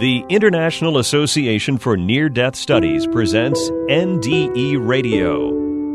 The 0.00 0.24
International 0.28 0.98
Association 0.98 1.78
for 1.78 1.96
Near 1.96 2.28
Death 2.28 2.56
Studies 2.56 3.06
presents 3.06 3.70
NDE 3.70 4.84
Radio, 4.84 5.50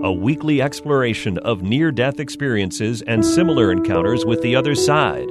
a 0.06 0.14
weekly 0.14 0.62
exploration 0.62 1.38
of 1.40 1.64
near 1.64 1.92
death 1.92 2.18
experiences 2.18 3.02
and 3.02 3.26
similar 3.26 3.74
encounters 3.74 4.24
with 4.24 4.42
the 4.42 4.56
other 4.56 4.74
side. 4.74 5.28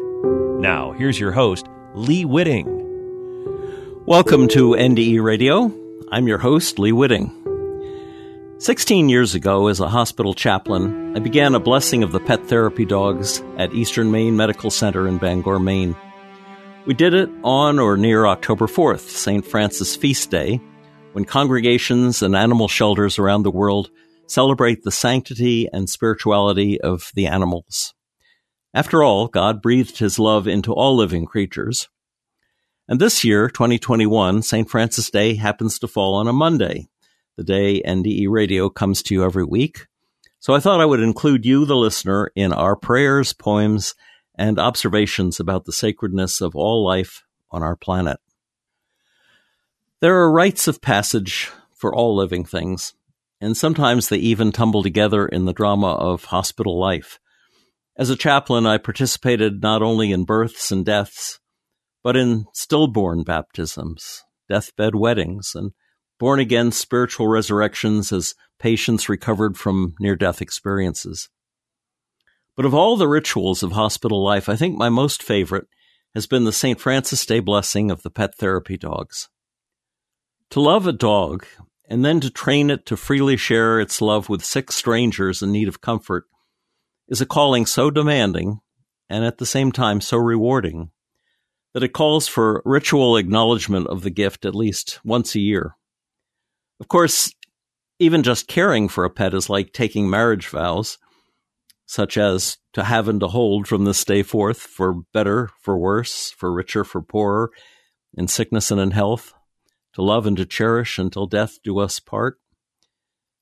Now, 0.60 0.92
here's 0.92 1.18
your 1.18 1.32
host, 1.32 1.66
Lee 1.94 2.26
Witting. 2.26 2.66
Welcome 4.04 4.48
to 4.48 4.72
NDE 4.72 5.22
Radio. 5.22 5.72
I'm 6.12 6.28
your 6.28 6.38
host, 6.38 6.78
Lee 6.78 6.92
Witting. 6.92 7.32
16 8.58 9.08
years 9.08 9.34
ago, 9.34 9.68
as 9.68 9.80
a 9.80 9.88
hospital 9.88 10.34
chaplain, 10.34 11.16
I 11.16 11.20
began 11.20 11.54
a 11.54 11.60
blessing 11.60 12.02
of 12.02 12.12
the 12.12 12.20
pet 12.20 12.44
therapy 12.48 12.84
dogs 12.84 13.42
at 13.56 13.72
Eastern 13.72 14.10
Maine 14.10 14.36
Medical 14.36 14.70
Center 14.70 15.08
in 15.08 15.16
Bangor, 15.16 15.58
Maine. 15.58 15.96
We 16.88 16.94
did 16.94 17.12
it 17.12 17.28
on 17.44 17.78
or 17.78 17.98
near 17.98 18.26
October 18.26 18.66
4th, 18.66 19.10
St. 19.10 19.44
Francis 19.44 19.94
Feast 19.94 20.30
Day, 20.30 20.58
when 21.12 21.26
congregations 21.26 22.22
and 22.22 22.34
animal 22.34 22.66
shelters 22.66 23.18
around 23.18 23.42
the 23.42 23.50
world 23.50 23.90
celebrate 24.26 24.82
the 24.82 24.90
sanctity 24.90 25.68
and 25.70 25.90
spirituality 25.90 26.80
of 26.80 27.10
the 27.14 27.26
animals. 27.26 27.92
After 28.72 29.02
all, 29.02 29.28
God 29.28 29.60
breathed 29.60 29.98
his 29.98 30.18
love 30.18 30.48
into 30.48 30.72
all 30.72 30.96
living 30.96 31.26
creatures. 31.26 31.90
And 32.88 32.98
this 32.98 33.22
year, 33.22 33.50
2021, 33.50 34.40
St. 34.40 34.70
Francis 34.70 35.10
Day 35.10 35.34
happens 35.34 35.78
to 35.80 35.88
fall 35.88 36.14
on 36.14 36.26
a 36.26 36.32
Monday, 36.32 36.88
the 37.36 37.44
day 37.44 37.82
NDE 37.82 38.28
Radio 38.30 38.70
comes 38.70 39.02
to 39.02 39.14
you 39.14 39.24
every 39.24 39.44
week. 39.44 39.88
So 40.40 40.54
I 40.54 40.60
thought 40.60 40.80
I 40.80 40.86
would 40.86 41.00
include 41.00 41.44
you, 41.44 41.66
the 41.66 41.76
listener, 41.76 42.32
in 42.34 42.54
our 42.54 42.76
prayers, 42.76 43.34
poems, 43.34 43.94
and 44.38 44.58
observations 44.58 45.40
about 45.40 45.64
the 45.64 45.72
sacredness 45.72 46.40
of 46.40 46.54
all 46.54 46.84
life 46.84 47.24
on 47.50 47.62
our 47.62 47.76
planet. 47.76 48.18
There 50.00 50.16
are 50.16 50.30
rites 50.30 50.68
of 50.68 50.80
passage 50.80 51.50
for 51.74 51.92
all 51.92 52.16
living 52.16 52.44
things, 52.44 52.94
and 53.40 53.56
sometimes 53.56 54.08
they 54.08 54.18
even 54.18 54.52
tumble 54.52 54.82
together 54.82 55.26
in 55.26 55.44
the 55.44 55.52
drama 55.52 55.88
of 55.94 56.26
hospital 56.26 56.78
life. 56.78 57.18
As 57.96 58.10
a 58.10 58.16
chaplain, 58.16 58.64
I 58.64 58.78
participated 58.78 59.60
not 59.60 59.82
only 59.82 60.12
in 60.12 60.24
births 60.24 60.70
and 60.70 60.86
deaths, 60.86 61.40
but 62.04 62.16
in 62.16 62.46
stillborn 62.54 63.24
baptisms, 63.24 64.22
deathbed 64.48 64.94
weddings, 64.94 65.52
and 65.54 65.72
born 66.20 66.38
again 66.38 66.70
spiritual 66.70 67.26
resurrections 67.26 68.12
as 68.12 68.36
patients 68.60 69.08
recovered 69.08 69.56
from 69.56 69.94
near 69.98 70.14
death 70.14 70.40
experiences. 70.40 71.28
But 72.58 72.66
of 72.66 72.74
all 72.74 72.96
the 72.96 73.06
rituals 73.06 73.62
of 73.62 73.70
hospital 73.70 74.20
life, 74.20 74.48
I 74.48 74.56
think 74.56 74.76
my 74.76 74.88
most 74.88 75.22
favorite 75.22 75.68
has 76.12 76.26
been 76.26 76.42
the 76.42 76.52
St. 76.52 76.80
Francis 76.80 77.24
Day 77.24 77.38
blessing 77.38 77.88
of 77.88 78.02
the 78.02 78.10
pet 78.10 78.34
therapy 78.34 78.76
dogs. 78.76 79.28
To 80.50 80.60
love 80.60 80.84
a 80.84 80.92
dog 80.92 81.46
and 81.88 82.04
then 82.04 82.18
to 82.18 82.30
train 82.30 82.68
it 82.68 82.84
to 82.86 82.96
freely 82.96 83.36
share 83.36 83.78
its 83.78 84.02
love 84.02 84.28
with 84.28 84.44
sick 84.44 84.72
strangers 84.72 85.40
in 85.40 85.52
need 85.52 85.68
of 85.68 85.80
comfort 85.80 86.24
is 87.06 87.20
a 87.20 87.26
calling 87.26 87.64
so 87.64 87.92
demanding 87.92 88.58
and 89.08 89.24
at 89.24 89.38
the 89.38 89.46
same 89.46 89.70
time 89.70 90.00
so 90.00 90.16
rewarding 90.16 90.90
that 91.74 91.84
it 91.84 91.92
calls 91.92 92.26
for 92.26 92.60
ritual 92.64 93.16
acknowledgement 93.16 93.86
of 93.86 94.02
the 94.02 94.10
gift 94.10 94.44
at 94.44 94.56
least 94.56 94.98
once 95.04 95.36
a 95.36 95.40
year. 95.40 95.76
Of 96.80 96.88
course, 96.88 97.32
even 98.00 98.24
just 98.24 98.48
caring 98.48 98.88
for 98.88 99.04
a 99.04 99.10
pet 99.10 99.32
is 99.32 99.48
like 99.48 99.72
taking 99.72 100.10
marriage 100.10 100.48
vows 100.48 100.98
such 101.88 102.18
as 102.18 102.58
to 102.74 102.84
have 102.84 103.08
and 103.08 103.18
to 103.18 103.28
hold 103.28 103.66
from 103.66 103.86
this 103.86 104.04
day 104.04 104.22
forth, 104.22 104.58
for 104.58 104.92
better, 105.14 105.48
for 105.62 105.78
worse, 105.78 106.30
for 106.30 106.52
richer, 106.52 106.84
for 106.84 107.00
poorer, 107.00 107.50
in 108.14 108.28
sickness 108.28 108.70
and 108.70 108.78
in 108.78 108.90
health, 108.90 109.32
to 109.94 110.02
love 110.02 110.26
and 110.26 110.36
to 110.36 110.44
cherish 110.44 110.98
until 110.98 111.26
death 111.26 111.56
do 111.64 111.78
us 111.78 111.98
part. 111.98 112.38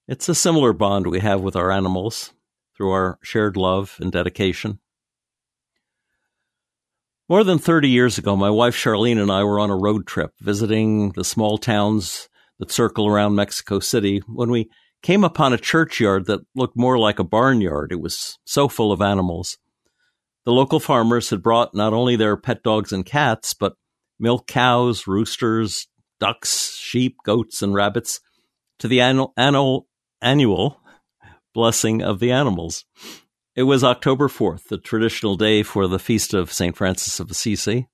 It's 0.07 0.29
a 0.29 0.35
similar 0.35 0.73
bond 0.73 1.09
we 1.09 1.19
have 1.19 1.41
with 1.41 1.57
our 1.57 1.73
animals 1.73 2.33
through 2.77 2.91
our 2.93 3.19
shared 3.21 3.57
love 3.57 3.97
and 4.01 4.13
dedication. 4.13 4.79
More 7.29 7.43
than 7.43 7.59
30 7.59 7.89
years 7.89 8.17
ago, 8.17 8.37
my 8.37 8.51
wife 8.51 8.77
Charlene 8.77 9.21
and 9.21 9.33
I 9.33 9.43
were 9.43 9.59
on 9.59 9.71
a 9.71 9.77
road 9.77 10.07
trip 10.07 10.31
visiting 10.39 11.11
the 11.11 11.25
small 11.25 11.59
towns 11.59 12.29
that 12.61 12.71
circle 12.71 13.09
around 13.09 13.35
Mexico 13.35 13.81
City 13.81 14.23
when 14.29 14.53
we 14.53 14.71
came 15.07 15.23
upon 15.23 15.53
a 15.53 15.57
churchyard 15.57 16.27
that 16.27 16.41
looked 16.57 16.77
more 16.77 16.99
like 16.99 17.21
a 17.21 17.25
barnyard. 17.25 17.93
It 17.93 18.01
was 18.01 18.41
so 18.45 18.67
full 18.67 18.91
of 18.91 19.01
animals. 19.01 19.57
The 20.45 20.51
local 20.51 20.81
farmers 20.81 21.31
had 21.31 21.45
brought 21.45 21.77
not 21.77 21.93
only 21.93 22.17
their 22.17 22.37
pet 22.37 22.65
dogs 22.65 22.91
and 22.91 23.07
cats, 23.07 23.55
but 23.55 23.75
milk 24.19 24.49
cows, 24.49 25.07
roosters, 25.07 25.87
ducks, 26.19 26.75
sheep, 26.75 27.19
goats, 27.25 27.63
and 27.63 27.73
rabbits 27.73 28.19
to 28.81 28.89
the 28.89 29.01
annual, 29.01 29.33
annual, 29.37 29.87
annual 30.21 30.81
blessing 31.55 32.03
of 32.03 32.19
the 32.19 32.33
animals. 32.33 32.85
It 33.55 33.63
was 33.63 33.85
October 33.85 34.27
4th, 34.27 34.65
the 34.65 34.77
traditional 34.77 35.37
day 35.37 35.63
for 35.63 35.87
the 35.87 36.01
feast 36.01 36.35
of 36.35 36.53
St. 36.53 36.77
Francis 36.77 37.21
of 37.21 37.31
Assisi. 37.31 37.87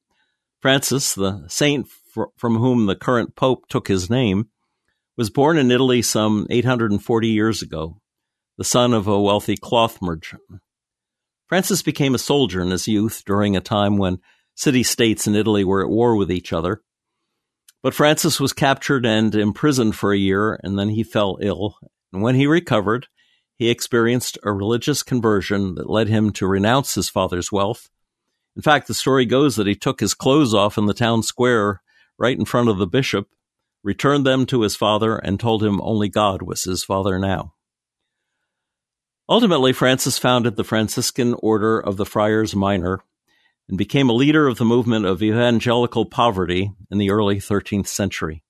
Francis, 0.63 1.15
the 1.15 1.45
saint 1.49 1.89
from 2.39 2.57
whom 2.57 2.87
the 2.87 2.97
current 2.97 3.37
pope 3.37 3.69
took 3.69 3.89
his 3.89 4.09
name, 4.09 4.49
was 5.23 5.31
born 5.31 5.57
in 5.57 5.71
Italy 5.71 6.03
some 6.03 6.49
840 6.51 7.29
years 7.29 7.63
ago, 7.63 7.97
the 8.59 8.65
son 8.65 8.93
of 8.93 9.07
a 9.07 9.23
wealthy 9.23 9.57
cloth 9.57 10.03
merchant. 10.03 10.43
Francis 11.49 11.81
became 11.81 12.17
a 12.17 12.19
soldier 12.19 12.61
in 12.61 12.73
his 12.73 12.89
youth 12.89 13.23
during 13.25 13.57
a 13.57 13.61
time 13.61 13.99
when 13.99 14.19
city 14.57 14.83
states 14.83 15.29
in 15.29 15.37
Italy 15.37 15.63
were 15.63 15.81
at 15.81 15.89
war 15.89 16.17
with 16.17 16.29
each 16.29 16.53
other. 16.53 16.83
But 17.85 17.95
Francis 17.95 18.41
was 18.41 18.53
captured 18.53 19.07
and 19.07 19.33
imprisoned 19.33 19.95
for 19.95 20.13
a 20.13 20.19
year, 20.19 20.59
and 20.65 20.77
then 20.77 20.89
he 20.89 21.05
fell 21.05 21.39
ill. 21.41 21.77
And 22.13 22.21
when 22.21 22.35
he 22.35 22.49
recovered, 22.49 23.07
he 23.57 23.71
experienced 23.71 24.39
a 24.43 24.51
religious 24.51 25.05
conversion 25.05 25.77
that 25.77 25.89
led 25.89 26.09
him 26.09 26.33
to 26.33 26.49
renounce 26.49 26.97
his 26.97 27.09
father's 27.09 27.53
wealth. 27.53 27.89
In 28.57 28.63
fact, 28.63 28.89
the 28.89 28.93
story 28.95 29.25
goes 29.25 29.55
that 29.55 29.69
he 29.69 29.77
took 29.77 30.01
his 30.01 30.15
clothes 30.15 30.53
off 30.53 30.77
in 30.77 30.87
the 30.87 30.93
town 30.93 31.23
square 31.23 31.81
right 32.19 32.37
in 32.37 32.45
front 32.45 32.69
of 32.69 32.79
the 32.79 32.89
bishop 32.89 33.29
returned 33.83 34.27
them 34.27 34.47
to 34.47 34.63
his 34.63 34.77
father, 34.77 35.17
and 35.17 35.39
told 35.39 35.63
him 35.63 35.81
only 35.83 36.09
God 36.09 36.43
was 36.43 36.65
his 36.65 36.85
father 36.85 37.19
now. 37.19 37.55
Ultimately, 39.29 39.73
Francis 39.73 40.19
founded 40.19 40.57
the 40.57 40.65
Franciscan 40.65 41.35
Order 41.39 41.79
of 41.81 41.97
the 41.97 42.07
Friars 42.07 42.55
Minor 42.55 43.01
and 43.69 43.79
became 43.79 44.11
a 44.11 44.15
leader 44.15 44.47
of 44.47 44.59
the 44.59 44.65
movement 44.65 45.07
of 45.07 45.23
evangelical 45.23 46.05
poverty 46.05 46.73
in 46.91 46.99
the 46.99 47.11
early 47.11 47.37
13th 47.37 47.87
century. 47.87 48.43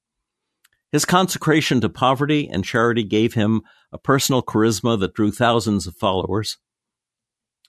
His 0.90 1.04
consecration 1.04 1.80
to 1.80 1.88
poverty 1.88 2.48
and 2.48 2.64
charity 2.64 3.04
gave 3.04 3.34
him 3.34 3.62
a 3.92 3.98
personal 3.98 4.42
charisma 4.42 4.98
that 5.00 5.14
drew 5.14 5.30
thousands 5.30 5.86
of 5.86 5.96
followers. 5.96 6.58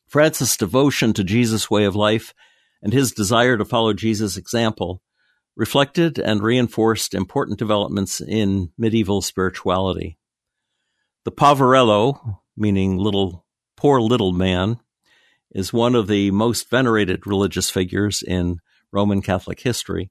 Francis' 0.08 0.58
devotion 0.58 1.14
to 1.14 1.24
Jesus' 1.24 1.70
way 1.70 1.86
of 1.86 1.96
life 1.96 2.34
and 2.82 2.92
his 2.92 3.12
desire 3.12 3.58
to 3.58 3.66
follow 3.66 3.94
Jesus' 3.94 4.38
example 4.38 5.02
reflected 5.56 6.18
and 6.18 6.42
reinforced 6.42 7.14
important 7.14 7.60
developments 7.60 8.22
in 8.22 8.72
medieval 8.78 9.22
spirituality. 9.22 10.18
The 11.26 11.32
Poverello, 11.32 12.40
meaning 12.58 12.98
little 12.98 13.46
poor 13.78 14.02
little 14.02 14.32
man, 14.32 14.80
is 15.52 15.72
one 15.72 15.96
of 15.96 16.08
the 16.08 16.32
most 16.32 16.70
venerated 16.70 17.28
religious 17.28 17.70
figures 17.70 18.24
in 18.24 18.60
Roman 18.92 19.22
Catholic 19.22 19.60
history. 19.62 20.10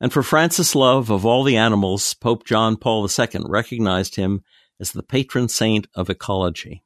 And 0.00 0.12
for 0.12 0.22
Francis' 0.22 0.74
love 0.74 1.10
of 1.10 1.24
all 1.24 1.44
the 1.44 1.56
animals, 1.56 2.14
Pope 2.14 2.44
John 2.44 2.76
Paul 2.76 3.08
II 3.08 3.42
recognized 3.46 4.16
him 4.16 4.42
as 4.80 4.92
the 4.92 5.02
patron 5.02 5.48
saint 5.48 5.86
of 5.94 6.10
ecology. 6.10 6.84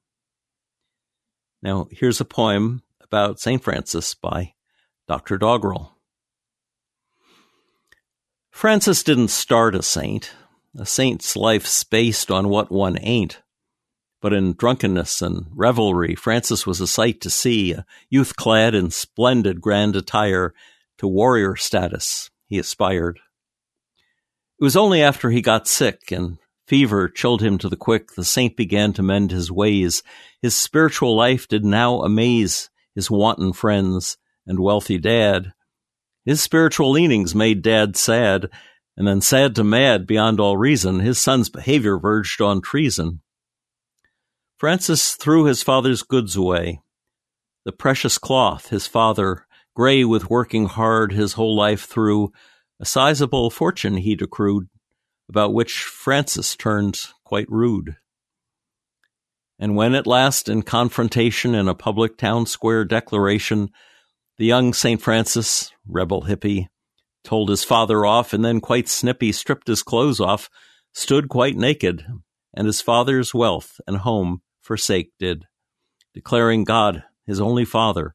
Now, 1.62 1.88
here's 1.90 2.20
a 2.20 2.24
poem 2.24 2.82
about 3.00 3.40
St. 3.40 3.62
Francis 3.62 4.14
by 4.14 4.54
Dr. 5.08 5.38
Doggerel. 5.38 5.97
Francis 8.58 9.05
didn't 9.05 9.28
start 9.28 9.76
a 9.76 9.84
saint. 9.84 10.32
A 10.76 10.84
saint's 10.84 11.37
life's 11.37 11.84
based 11.84 12.28
on 12.28 12.49
what 12.49 12.72
one 12.72 12.99
ain't. 13.00 13.40
But 14.20 14.32
in 14.32 14.55
drunkenness 14.55 15.22
and 15.22 15.46
revelry, 15.55 16.16
Francis 16.16 16.66
was 16.66 16.81
a 16.81 16.88
sight 16.88 17.20
to 17.20 17.31
see, 17.31 17.70
a 17.70 17.87
youth 18.10 18.34
clad 18.34 18.75
in 18.75 18.90
splendid 18.90 19.60
grand 19.60 19.94
attire 19.94 20.55
to 20.96 21.06
warrior 21.06 21.55
status 21.55 22.32
he 22.46 22.58
aspired. 22.58 23.20
It 24.60 24.64
was 24.64 24.75
only 24.75 25.02
after 25.02 25.31
he 25.31 25.40
got 25.40 25.69
sick 25.69 26.10
and 26.10 26.38
fever 26.66 27.08
chilled 27.08 27.40
him 27.40 27.58
to 27.58 27.69
the 27.69 27.76
quick 27.76 28.16
the 28.16 28.25
saint 28.25 28.56
began 28.56 28.93
to 28.94 29.05
mend 29.05 29.31
his 29.31 29.52
ways. 29.52 30.02
His 30.43 30.56
spiritual 30.56 31.14
life 31.14 31.46
did 31.46 31.64
now 31.64 32.02
amaze 32.02 32.70
his 32.93 33.08
wanton 33.08 33.52
friends 33.52 34.19
and 34.49 34.58
wealthy 34.58 34.99
dad. 34.99 35.52
His 36.28 36.42
spiritual 36.42 36.90
leanings 36.90 37.34
made 37.34 37.62
Dad 37.62 37.96
sad, 37.96 38.50
and 38.98 39.08
then 39.08 39.22
sad 39.22 39.54
to 39.54 39.64
mad 39.64 40.06
beyond 40.06 40.38
all 40.40 40.58
reason, 40.58 41.00
his 41.00 41.16
son's 41.16 41.48
behavior 41.48 41.98
verged 41.98 42.42
on 42.42 42.60
treason. 42.60 43.22
Francis 44.58 45.14
threw 45.14 45.46
his 45.46 45.62
father's 45.62 46.02
goods 46.02 46.36
away. 46.36 46.82
The 47.64 47.72
precious 47.72 48.19
cloth 48.19 48.69
his 48.69 48.86
father, 48.86 49.46
gray 49.75 50.04
with 50.04 50.28
working 50.28 50.66
hard 50.66 51.12
his 51.12 51.32
whole 51.32 51.56
life 51.56 51.86
through, 51.86 52.31
a 52.78 52.84
sizable 52.84 53.48
fortune 53.48 53.96
he'd 53.96 54.20
accrued, 54.20 54.69
about 55.31 55.54
which 55.54 55.78
Francis 55.78 56.54
turned 56.56 57.06
quite 57.24 57.48
rude. 57.48 57.96
And 59.58 59.76
when 59.76 59.94
at 59.94 60.06
last, 60.06 60.50
in 60.50 60.60
confrontation 60.60 61.54
in 61.54 61.69
a 61.69 61.74
public 61.74 62.19
town 62.19 62.44
square 62.44 62.84
declaration, 62.84 63.70
the 64.38 64.46
young 64.46 64.73
St. 64.73 65.02
Francis, 65.02 65.73
rebel 65.87 66.23
hippie, 66.23 66.69
told 67.25 67.50
his 67.50 67.64
father 67.64 68.06
off 68.06 68.32
and 68.32 68.44
then, 68.44 68.61
quite 68.61 68.88
snippy, 68.88 69.32
stripped 69.32 69.67
his 69.67 69.82
clothes 69.82 70.20
off, 70.20 70.49
stood 70.94 71.29
quite 71.29 71.56
naked, 71.56 72.06
and 72.55 72.67
his 72.67 72.81
father's 72.81 73.35
wealth 73.35 73.81
and 73.87 73.99
home 73.99 74.40
forsake 74.61 75.11
did, 75.19 75.46
declaring 76.14 76.64
God 76.64 77.02
his 77.26 77.40
only 77.40 77.64
father. 77.64 78.14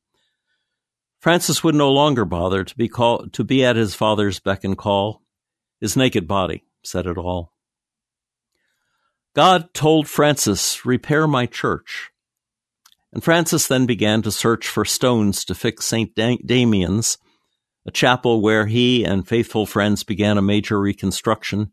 Francis 1.19 1.63
would 1.63 1.75
no 1.75 1.91
longer 1.91 2.25
bother 2.25 2.63
to 2.63 2.75
be 2.75 2.87
call, 2.87 3.27
to 3.27 3.43
be 3.43 3.63
at 3.63 3.75
his 3.75 3.95
father's 3.95 4.39
beck 4.39 4.63
and 4.63 4.77
call. 4.77 5.21
His 5.79 5.95
naked 5.95 6.27
body 6.27 6.63
said 6.83 7.05
it 7.05 7.17
all. 7.17 7.53
God 9.35 9.73
told 9.73 10.07
Francis, 10.07 10.85
Repair 10.85 11.27
my 11.27 11.45
church. 11.45 12.11
And 13.13 13.23
Francis 13.23 13.67
then 13.67 13.85
began 13.85 14.23
to 14.23 14.31
search 14.31 14.67
for 14.67 14.83
stones 14.83 15.45
to 15.45 15.53
fix 15.53 15.85
St. 15.85 16.15
Damian's, 16.15 17.19
a 17.85 17.91
chapel 17.91 18.41
where 18.41 18.65
he 18.65 19.03
and 19.03 19.27
faithful 19.27 19.67
friends 19.67 20.03
began 20.03 20.39
a 20.39 20.41
major 20.41 20.79
reconstruction. 20.79 21.71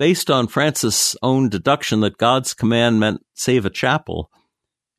Based 0.00 0.30
on 0.30 0.48
Francis' 0.48 1.14
own 1.22 1.48
deduction 1.48 2.00
that 2.00 2.18
God's 2.18 2.54
command 2.54 2.98
meant 2.98 3.24
save 3.34 3.64
a 3.64 3.70
chapel, 3.70 4.30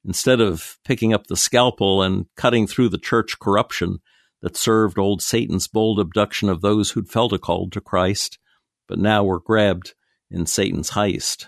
instead 0.05 0.39
of 0.39 0.77
picking 0.85 1.13
up 1.13 1.27
the 1.27 1.35
scalpel 1.35 2.01
and 2.01 2.27
cutting 2.37 2.65
through 2.65 2.89
the 2.89 2.97
church 2.97 3.37
corruption 3.39 3.99
that 4.41 4.55
served 4.55 4.97
old 4.97 5.21
Satan's 5.21 5.67
bold 5.67 5.99
abduction 5.99 6.47
of 6.47 6.61
those 6.61 6.91
who'd 6.91 7.09
felt 7.09 7.33
a 7.33 7.37
call 7.37 7.69
to 7.71 7.81
Christ, 7.81 8.39
but 8.87 8.97
now 8.97 9.25
were 9.25 9.41
grabbed 9.41 9.93
in 10.31 10.45
Satan's 10.45 10.91
heist. 10.91 11.47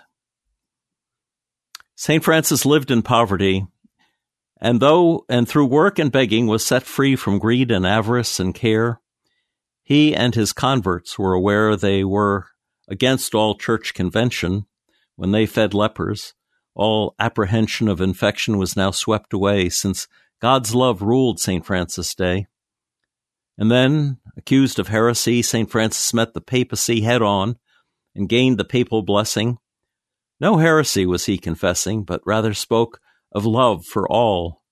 St. 1.94 2.22
Francis 2.22 2.66
lived 2.66 2.90
in 2.90 3.00
poverty, 3.00 3.66
and 4.62 4.80
though 4.80 5.24
and 5.28 5.48
through 5.48 5.66
work 5.66 5.98
and 5.98 6.12
begging 6.12 6.46
was 6.46 6.64
set 6.64 6.84
free 6.84 7.16
from 7.16 7.40
greed 7.40 7.70
and 7.72 7.84
avarice 7.84 8.38
and 8.38 8.54
care, 8.54 9.00
he 9.82 10.14
and 10.14 10.34
his 10.34 10.52
converts 10.52 11.18
were 11.18 11.34
aware 11.34 11.76
they 11.76 12.04
were 12.04 12.46
against 12.88 13.34
all 13.34 13.56
church 13.56 13.92
convention 13.92 14.66
when 15.16 15.32
they 15.32 15.46
fed 15.46 15.74
lepers. 15.74 16.32
All 16.74 17.14
apprehension 17.18 17.88
of 17.88 18.00
infection 18.00 18.56
was 18.56 18.76
now 18.76 18.92
swept 18.92 19.32
away 19.32 19.68
since 19.68 20.06
God's 20.40 20.74
love 20.74 21.02
ruled 21.02 21.40
St. 21.40 21.66
Francis 21.66 22.14
Day. 22.14 22.46
And 23.58 23.70
then, 23.70 24.18
accused 24.36 24.78
of 24.78 24.88
heresy, 24.88 25.42
St. 25.42 25.70
Francis 25.70 26.14
met 26.14 26.34
the 26.34 26.40
papacy 26.40 27.02
head 27.02 27.20
on 27.20 27.56
and 28.14 28.28
gained 28.28 28.58
the 28.58 28.64
papal 28.64 29.02
blessing 29.02 29.58
no 30.42 30.56
heresy 30.56 31.06
was 31.06 31.26
he 31.26 31.38
confessing, 31.38 32.02
but 32.02 32.20
rather 32.26 32.52
spoke 32.52 32.98
of 33.32 33.46
love 33.46 33.84
for 33.84 34.08
all. 34.08 34.62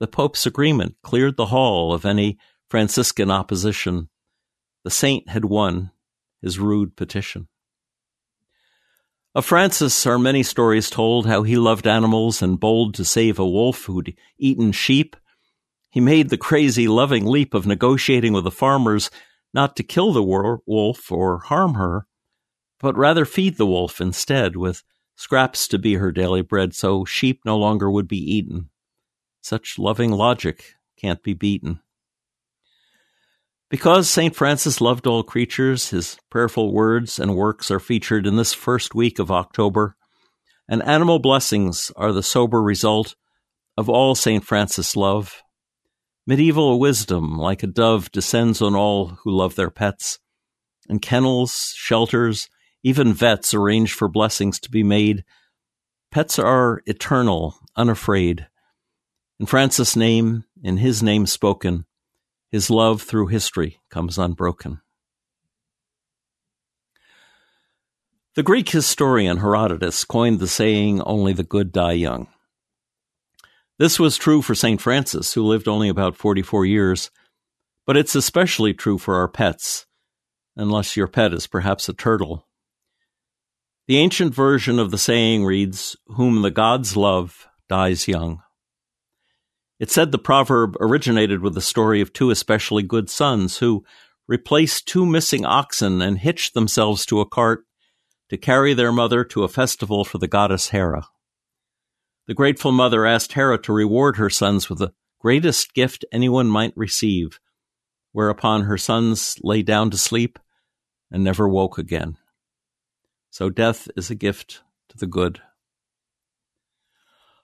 The 0.00 0.06
Pope's 0.06 0.46
agreement 0.46 0.96
cleared 1.02 1.36
the 1.36 1.46
hall 1.46 1.92
of 1.92 2.04
any 2.04 2.38
Franciscan 2.68 3.30
opposition. 3.30 4.08
The 4.84 4.90
saint 4.90 5.28
had 5.28 5.44
won 5.44 5.90
his 6.42 6.58
rude 6.58 6.96
petition. 6.96 7.48
Of 9.34 9.44
Francis 9.44 10.06
are 10.06 10.18
many 10.18 10.42
stories 10.44 10.88
told 10.88 11.26
how 11.26 11.42
he 11.42 11.56
loved 11.56 11.86
animals 11.86 12.40
and 12.40 12.60
bold 12.60 12.94
to 12.94 13.04
save 13.04 13.38
a 13.38 13.48
wolf 13.48 13.84
who'd 13.84 14.14
eaten 14.38 14.70
sheep. 14.70 15.16
He 15.90 16.00
made 16.00 16.30
the 16.30 16.36
crazy, 16.36 16.86
loving 16.86 17.26
leap 17.26 17.54
of 17.54 17.66
negotiating 17.66 18.32
with 18.32 18.44
the 18.44 18.50
farmers 18.52 19.10
not 19.52 19.74
to 19.76 19.82
kill 19.82 20.12
the 20.12 20.22
wolf 20.22 21.10
or 21.10 21.38
harm 21.38 21.74
her, 21.74 22.06
but 22.78 22.96
rather 22.96 23.24
feed 23.24 23.56
the 23.56 23.66
wolf 23.66 24.00
instead 24.00 24.56
with 24.56 24.82
scraps 25.16 25.68
to 25.68 25.78
be 25.78 25.94
her 25.94 26.12
daily 26.12 26.42
bread 26.42 26.74
so 26.74 27.04
sheep 27.04 27.40
no 27.44 27.56
longer 27.56 27.90
would 27.90 28.08
be 28.08 28.18
eaten. 28.18 28.70
Such 29.40 29.78
loving 29.78 30.10
logic 30.10 30.74
can't 30.96 31.22
be 31.22 31.34
beaten. 31.34 31.80
Because 33.70 34.08
St. 34.08 34.36
Francis 34.36 34.80
loved 34.80 35.06
all 35.06 35.22
creatures, 35.22 35.90
his 35.90 36.16
prayerful 36.30 36.72
words 36.72 37.18
and 37.18 37.34
works 37.34 37.70
are 37.70 37.80
featured 37.80 38.26
in 38.26 38.36
this 38.36 38.54
first 38.54 38.94
week 38.94 39.18
of 39.18 39.30
October, 39.30 39.96
and 40.68 40.82
animal 40.82 41.18
blessings 41.18 41.90
are 41.96 42.12
the 42.12 42.22
sober 42.22 42.62
result 42.62 43.16
of 43.76 43.88
all 43.88 44.14
St. 44.14 44.44
Francis' 44.44 44.96
love. 44.96 45.42
Medieval 46.26 46.78
wisdom, 46.78 47.36
like 47.36 47.62
a 47.62 47.66
dove, 47.66 48.10
descends 48.12 48.62
on 48.62 48.74
all 48.74 49.18
who 49.24 49.30
love 49.30 49.56
their 49.56 49.70
pets, 49.70 50.18
and 50.88 51.02
kennels, 51.02 51.72
shelters, 51.76 52.48
even 52.84 53.14
vets 53.14 53.54
arrange 53.54 53.94
for 53.94 54.08
blessings 54.08 54.60
to 54.60 54.70
be 54.70 54.84
made. 54.84 55.24
Pets 56.12 56.38
are 56.38 56.82
eternal, 56.86 57.56
unafraid. 57.74 58.46
In 59.40 59.46
Francis' 59.46 59.96
name, 59.96 60.44
in 60.62 60.76
his 60.76 61.02
name 61.02 61.26
spoken, 61.26 61.86
his 62.52 62.70
love 62.70 63.02
through 63.02 63.28
history 63.28 63.80
comes 63.90 64.18
unbroken. 64.18 64.80
The 68.36 68.42
Greek 68.42 68.68
historian 68.68 69.38
Herodotus 69.38 70.04
coined 70.04 70.38
the 70.38 70.46
saying, 70.46 71.00
only 71.02 71.32
the 71.32 71.42
good 71.42 71.72
die 71.72 71.92
young. 71.92 72.28
This 73.78 73.98
was 73.98 74.16
true 74.16 74.42
for 74.42 74.54
St. 74.54 74.80
Francis, 74.80 75.32
who 75.34 75.42
lived 75.42 75.68
only 75.68 75.88
about 75.88 76.16
44 76.16 76.66
years, 76.66 77.10
but 77.86 77.96
it's 77.96 78.14
especially 78.14 78.74
true 78.74 78.98
for 78.98 79.16
our 79.16 79.28
pets, 79.28 79.86
unless 80.54 80.96
your 80.96 81.08
pet 81.08 81.32
is 81.32 81.46
perhaps 81.46 81.88
a 81.88 81.92
turtle. 81.92 82.46
The 83.86 83.98
ancient 83.98 84.34
version 84.34 84.78
of 84.78 84.90
the 84.90 84.98
saying 84.98 85.44
reads, 85.44 85.94
Whom 86.06 86.40
the 86.40 86.50
gods 86.50 86.96
love 86.96 87.46
dies 87.68 88.08
young. 88.08 88.42
It 89.78 89.90
said 89.90 90.10
the 90.10 90.18
proverb 90.18 90.76
originated 90.80 91.40
with 91.42 91.52
the 91.52 91.60
story 91.60 92.00
of 92.00 92.12
two 92.12 92.30
especially 92.30 92.82
good 92.82 93.10
sons 93.10 93.58
who 93.58 93.84
replaced 94.26 94.88
two 94.88 95.04
missing 95.04 95.44
oxen 95.44 96.00
and 96.00 96.18
hitched 96.18 96.54
themselves 96.54 97.04
to 97.06 97.20
a 97.20 97.28
cart 97.28 97.64
to 98.30 98.38
carry 98.38 98.72
their 98.72 98.92
mother 98.92 99.22
to 99.24 99.44
a 99.44 99.48
festival 99.48 100.02
for 100.02 100.16
the 100.16 100.28
goddess 100.28 100.70
Hera. 100.70 101.08
The 102.26 102.32
grateful 102.32 102.72
mother 102.72 103.04
asked 103.04 103.34
Hera 103.34 103.58
to 103.58 103.72
reward 103.74 104.16
her 104.16 104.30
sons 104.30 104.70
with 104.70 104.78
the 104.78 104.94
greatest 105.20 105.74
gift 105.74 106.06
anyone 106.10 106.48
might 106.48 106.72
receive, 106.74 107.38
whereupon 108.12 108.62
her 108.62 108.78
sons 108.78 109.36
lay 109.42 109.60
down 109.60 109.90
to 109.90 109.98
sleep 109.98 110.38
and 111.10 111.22
never 111.22 111.46
woke 111.46 111.76
again. 111.76 112.16
So 113.34 113.50
death 113.50 113.88
is 113.96 114.10
a 114.10 114.14
gift 114.14 114.62
to 114.90 114.96
the 114.96 115.08
good. 115.08 115.42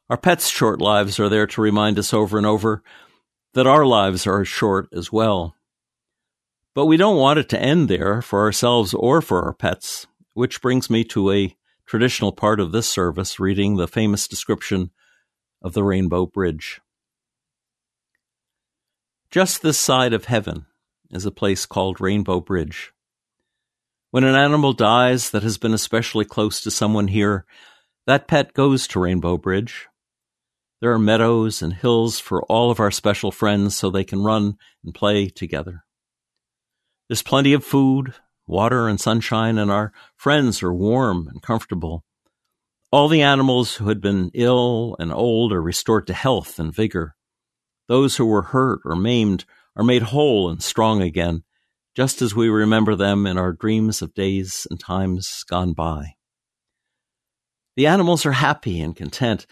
Our 0.08 0.16
pets' 0.16 0.46
short 0.46 0.80
lives 0.80 1.18
are 1.18 1.28
there 1.28 1.48
to 1.48 1.60
remind 1.60 1.98
us 1.98 2.14
over 2.14 2.38
and 2.38 2.46
over 2.46 2.84
that 3.54 3.66
our 3.66 3.84
lives 3.84 4.24
are 4.24 4.44
short 4.44 4.88
as 4.92 5.10
well. 5.10 5.56
But 6.76 6.86
we 6.86 6.96
don't 6.96 7.16
want 7.16 7.40
it 7.40 7.48
to 7.48 7.60
end 7.60 7.88
there 7.88 8.22
for 8.22 8.42
ourselves 8.42 8.94
or 8.94 9.20
for 9.20 9.42
our 9.42 9.52
pets, 9.52 10.06
which 10.32 10.62
brings 10.62 10.90
me 10.90 11.02
to 11.06 11.32
a 11.32 11.56
traditional 11.86 12.30
part 12.30 12.60
of 12.60 12.70
this 12.70 12.88
service, 12.88 13.40
reading 13.40 13.74
the 13.74 13.88
famous 13.88 14.28
description 14.28 14.92
of 15.60 15.72
the 15.72 15.82
Rainbow 15.82 16.24
Bridge. 16.24 16.80
Just 19.32 19.62
this 19.62 19.76
side 19.76 20.12
of 20.12 20.26
heaven 20.26 20.66
is 21.10 21.26
a 21.26 21.32
place 21.32 21.66
called 21.66 22.00
Rainbow 22.00 22.38
Bridge. 22.38 22.92
When 24.12 24.24
an 24.24 24.34
animal 24.34 24.72
dies 24.72 25.30
that 25.30 25.44
has 25.44 25.56
been 25.56 25.72
especially 25.72 26.24
close 26.24 26.60
to 26.62 26.70
someone 26.72 27.06
here, 27.06 27.46
that 28.08 28.26
pet 28.26 28.54
goes 28.54 28.88
to 28.88 28.98
Rainbow 28.98 29.36
Bridge. 29.36 29.86
There 30.80 30.92
are 30.92 30.98
meadows 30.98 31.62
and 31.62 31.72
hills 31.72 32.18
for 32.18 32.42
all 32.44 32.72
of 32.72 32.80
our 32.80 32.90
special 32.90 33.30
friends 33.30 33.76
so 33.76 33.88
they 33.88 34.02
can 34.02 34.24
run 34.24 34.56
and 34.82 34.92
play 34.92 35.28
together. 35.28 35.84
There's 37.08 37.22
plenty 37.22 37.52
of 37.52 37.64
food, 37.64 38.14
water, 38.48 38.88
and 38.88 39.00
sunshine, 39.00 39.58
and 39.58 39.70
our 39.70 39.92
friends 40.16 40.60
are 40.60 40.74
warm 40.74 41.28
and 41.28 41.40
comfortable. 41.40 42.04
All 42.90 43.06
the 43.06 43.22
animals 43.22 43.76
who 43.76 43.88
had 43.90 44.00
been 44.00 44.32
ill 44.34 44.96
and 44.98 45.12
old 45.12 45.52
are 45.52 45.62
restored 45.62 46.08
to 46.08 46.14
health 46.14 46.58
and 46.58 46.74
vigor. 46.74 47.14
Those 47.86 48.16
who 48.16 48.26
were 48.26 48.42
hurt 48.42 48.80
or 48.84 48.96
maimed 48.96 49.44
are 49.76 49.84
made 49.84 50.02
whole 50.02 50.50
and 50.50 50.60
strong 50.60 51.00
again, 51.00 51.44
just 51.94 52.22
as 52.22 52.34
we 52.34 52.48
remember 52.48 52.94
them 52.94 53.26
in 53.26 53.36
our 53.36 53.52
dreams 53.52 54.00
of 54.02 54.14
days 54.14 54.66
and 54.70 54.78
times 54.78 55.44
gone 55.48 55.72
by. 55.72 56.14
The 57.76 57.86
animals 57.86 58.26
are 58.26 58.32
happy 58.32 58.80
and 58.80 58.94
content, 58.94 59.46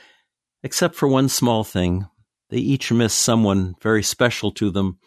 except 0.63 0.95
for 0.95 1.09
one 1.09 1.29
small 1.29 1.65
thing. 1.65 2.07
They 2.51 2.59
each 2.59 2.93
miss 2.93 3.13
someone 3.13 3.75
very 3.83 4.03
special 4.03 4.53
to 4.53 4.71
them 4.71 4.99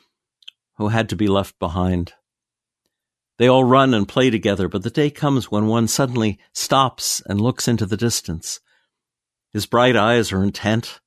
who 0.77 0.89
had 0.89 1.09
to 1.09 1.15
be 1.15 1.27
left 1.27 1.57
behind. 1.59 2.13
They 3.37 3.47
all 3.47 3.63
run 3.63 3.93
and 3.93 4.07
play 4.07 4.29
together, 4.29 4.67
but 4.67 4.83
the 4.83 4.89
day 4.89 5.09
comes 5.09 5.49
when 5.49 5.67
one 5.67 5.87
suddenly 5.87 6.39
stops 6.53 7.21
and 7.25 7.41
looks 7.41 7.67
into 7.67 7.85
the 7.85 7.97
distance. 7.97 8.59
His 9.51 9.65
bright 9.65 9.95
eyes 9.95 10.31
are 10.31 10.43
intent. 10.43 10.99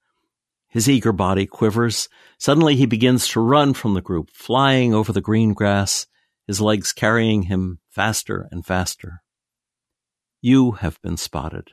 His 0.68 0.88
eager 0.88 1.12
body 1.12 1.46
quivers. 1.46 2.08
Suddenly 2.38 2.76
he 2.76 2.86
begins 2.86 3.28
to 3.28 3.40
run 3.40 3.74
from 3.74 3.94
the 3.94 4.02
group, 4.02 4.30
flying 4.30 4.92
over 4.92 5.12
the 5.12 5.20
green 5.20 5.52
grass 5.52 6.06
his 6.46 6.60
legs 6.60 6.92
carrying 6.92 7.42
him 7.44 7.80
faster 7.90 8.48
and 8.50 8.64
faster. 8.64 9.22
You 10.40 10.72
have 10.72 11.00
been 11.02 11.16
spotted. 11.16 11.70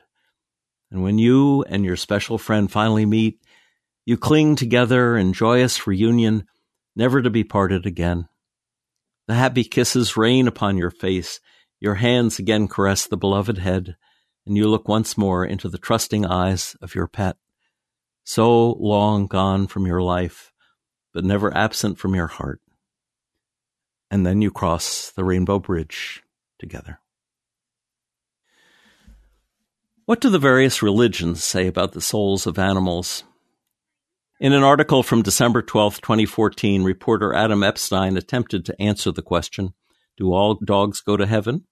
And 0.90 1.02
when 1.02 1.18
you 1.18 1.62
and 1.64 1.84
your 1.84 1.96
special 1.96 2.38
friend 2.38 2.70
finally 2.70 3.06
meet, 3.06 3.40
you 4.04 4.16
cling 4.16 4.56
together 4.56 5.16
in 5.16 5.32
joyous 5.32 5.86
reunion, 5.86 6.44
never 6.96 7.22
to 7.22 7.30
be 7.30 7.44
parted 7.44 7.86
again. 7.86 8.28
The 9.28 9.34
happy 9.34 9.64
kisses 9.64 10.16
rain 10.16 10.48
upon 10.48 10.76
your 10.76 10.90
face, 10.90 11.40
your 11.80 11.94
hands 11.94 12.38
again 12.38 12.68
caress 12.68 13.06
the 13.06 13.16
beloved 13.16 13.58
head, 13.58 13.96
and 14.44 14.56
you 14.56 14.68
look 14.68 14.88
once 14.88 15.16
more 15.16 15.44
into 15.44 15.68
the 15.68 15.78
trusting 15.78 16.26
eyes 16.26 16.76
of 16.82 16.94
your 16.94 17.06
pet, 17.06 17.36
so 18.24 18.72
long 18.72 19.26
gone 19.26 19.66
from 19.66 19.86
your 19.86 20.02
life, 20.02 20.52
but 21.14 21.24
never 21.24 21.56
absent 21.56 21.98
from 21.98 22.14
your 22.14 22.26
heart. 22.26 22.60
And 24.12 24.26
then 24.26 24.42
you 24.42 24.50
cross 24.50 25.10
the 25.10 25.24
rainbow 25.24 25.58
bridge 25.58 26.22
together. 26.58 27.00
What 30.04 30.20
do 30.20 30.28
the 30.28 30.38
various 30.38 30.82
religions 30.82 31.42
say 31.42 31.66
about 31.66 31.92
the 31.92 32.02
souls 32.02 32.46
of 32.46 32.58
animals? 32.58 33.24
In 34.38 34.52
an 34.52 34.62
article 34.62 35.02
from 35.02 35.22
December 35.22 35.62
12, 35.62 36.02
2014, 36.02 36.82
reporter 36.82 37.32
Adam 37.32 37.62
Epstein 37.62 38.18
attempted 38.18 38.66
to 38.66 38.82
answer 38.82 39.10
the 39.10 39.22
question 39.22 39.72
Do 40.18 40.34
all 40.34 40.58
dogs 40.62 41.00
go 41.00 41.16
to 41.16 41.24
heaven? 41.24 41.64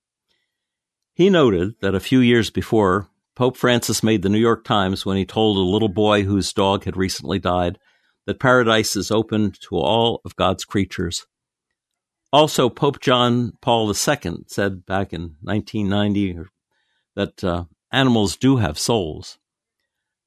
He 1.12 1.28
noted 1.28 1.74
that 1.82 1.94
a 1.94 2.00
few 2.00 2.20
years 2.20 2.48
before, 2.48 3.08
Pope 3.36 3.58
Francis 3.58 4.02
made 4.02 4.22
the 4.22 4.30
New 4.30 4.38
York 4.38 4.64
Times 4.64 5.04
when 5.04 5.18
he 5.18 5.26
told 5.26 5.58
a 5.58 5.60
little 5.60 5.90
boy 5.90 6.22
whose 6.22 6.54
dog 6.54 6.84
had 6.84 6.96
recently 6.96 7.38
died 7.38 7.78
that 8.24 8.40
paradise 8.40 8.96
is 8.96 9.10
open 9.10 9.52
to 9.68 9.76
all 9.76 10.22
of 10.24 10.36
God's 10.36 10.64
creatures. 10.64 11.26
Also, 12.32 12.68
Pope 12.68 13.00
John 13.00 13.52
Paul 13.60 13.88
II 13.88 14.44
said 14.46 14.86
back 14.86 15.12
in 15.12 15.36
1990 15.42 16.44
that 17.16 17.42
uh, 17.42 17.64
animals 17.90 18.36
do 18.36 18.56
have 18.56 18.78
souls. 18.78 19.38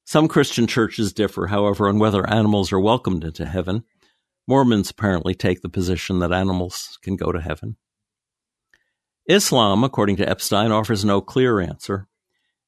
Some 0.04 0.28
Christian 0.28 0.66
churches 0.66 1.14
differ, 1.14 1.46
however, 1.46 1.88
on 1.88 1.98
whether 1.98 2.28
animals 2.28 2.72
are 2.72 2.80
welcomed 2.80 3.24
into 3.24 3.46
heaven. 3.46 3.84
Mormons 4.46 4.90
apparently 4.90 5.34
take 5.34 5.62
the 5.62 5.70
position 5.70 6.18
that 6.18 6.32
animals 6.32 6.98
can 7.02 7.16
go 7.16 7.32
to 7.32 7.40
heaven. 7.40 7.76
Islam, 9.26 9.82
according 9.82 10.16
to 10.16 10.28
Epstein, 10.28 10.70
offers 10.70 11.04
no 11.04 11.22
clear 11.22 11.58
answer. 11.58 12.08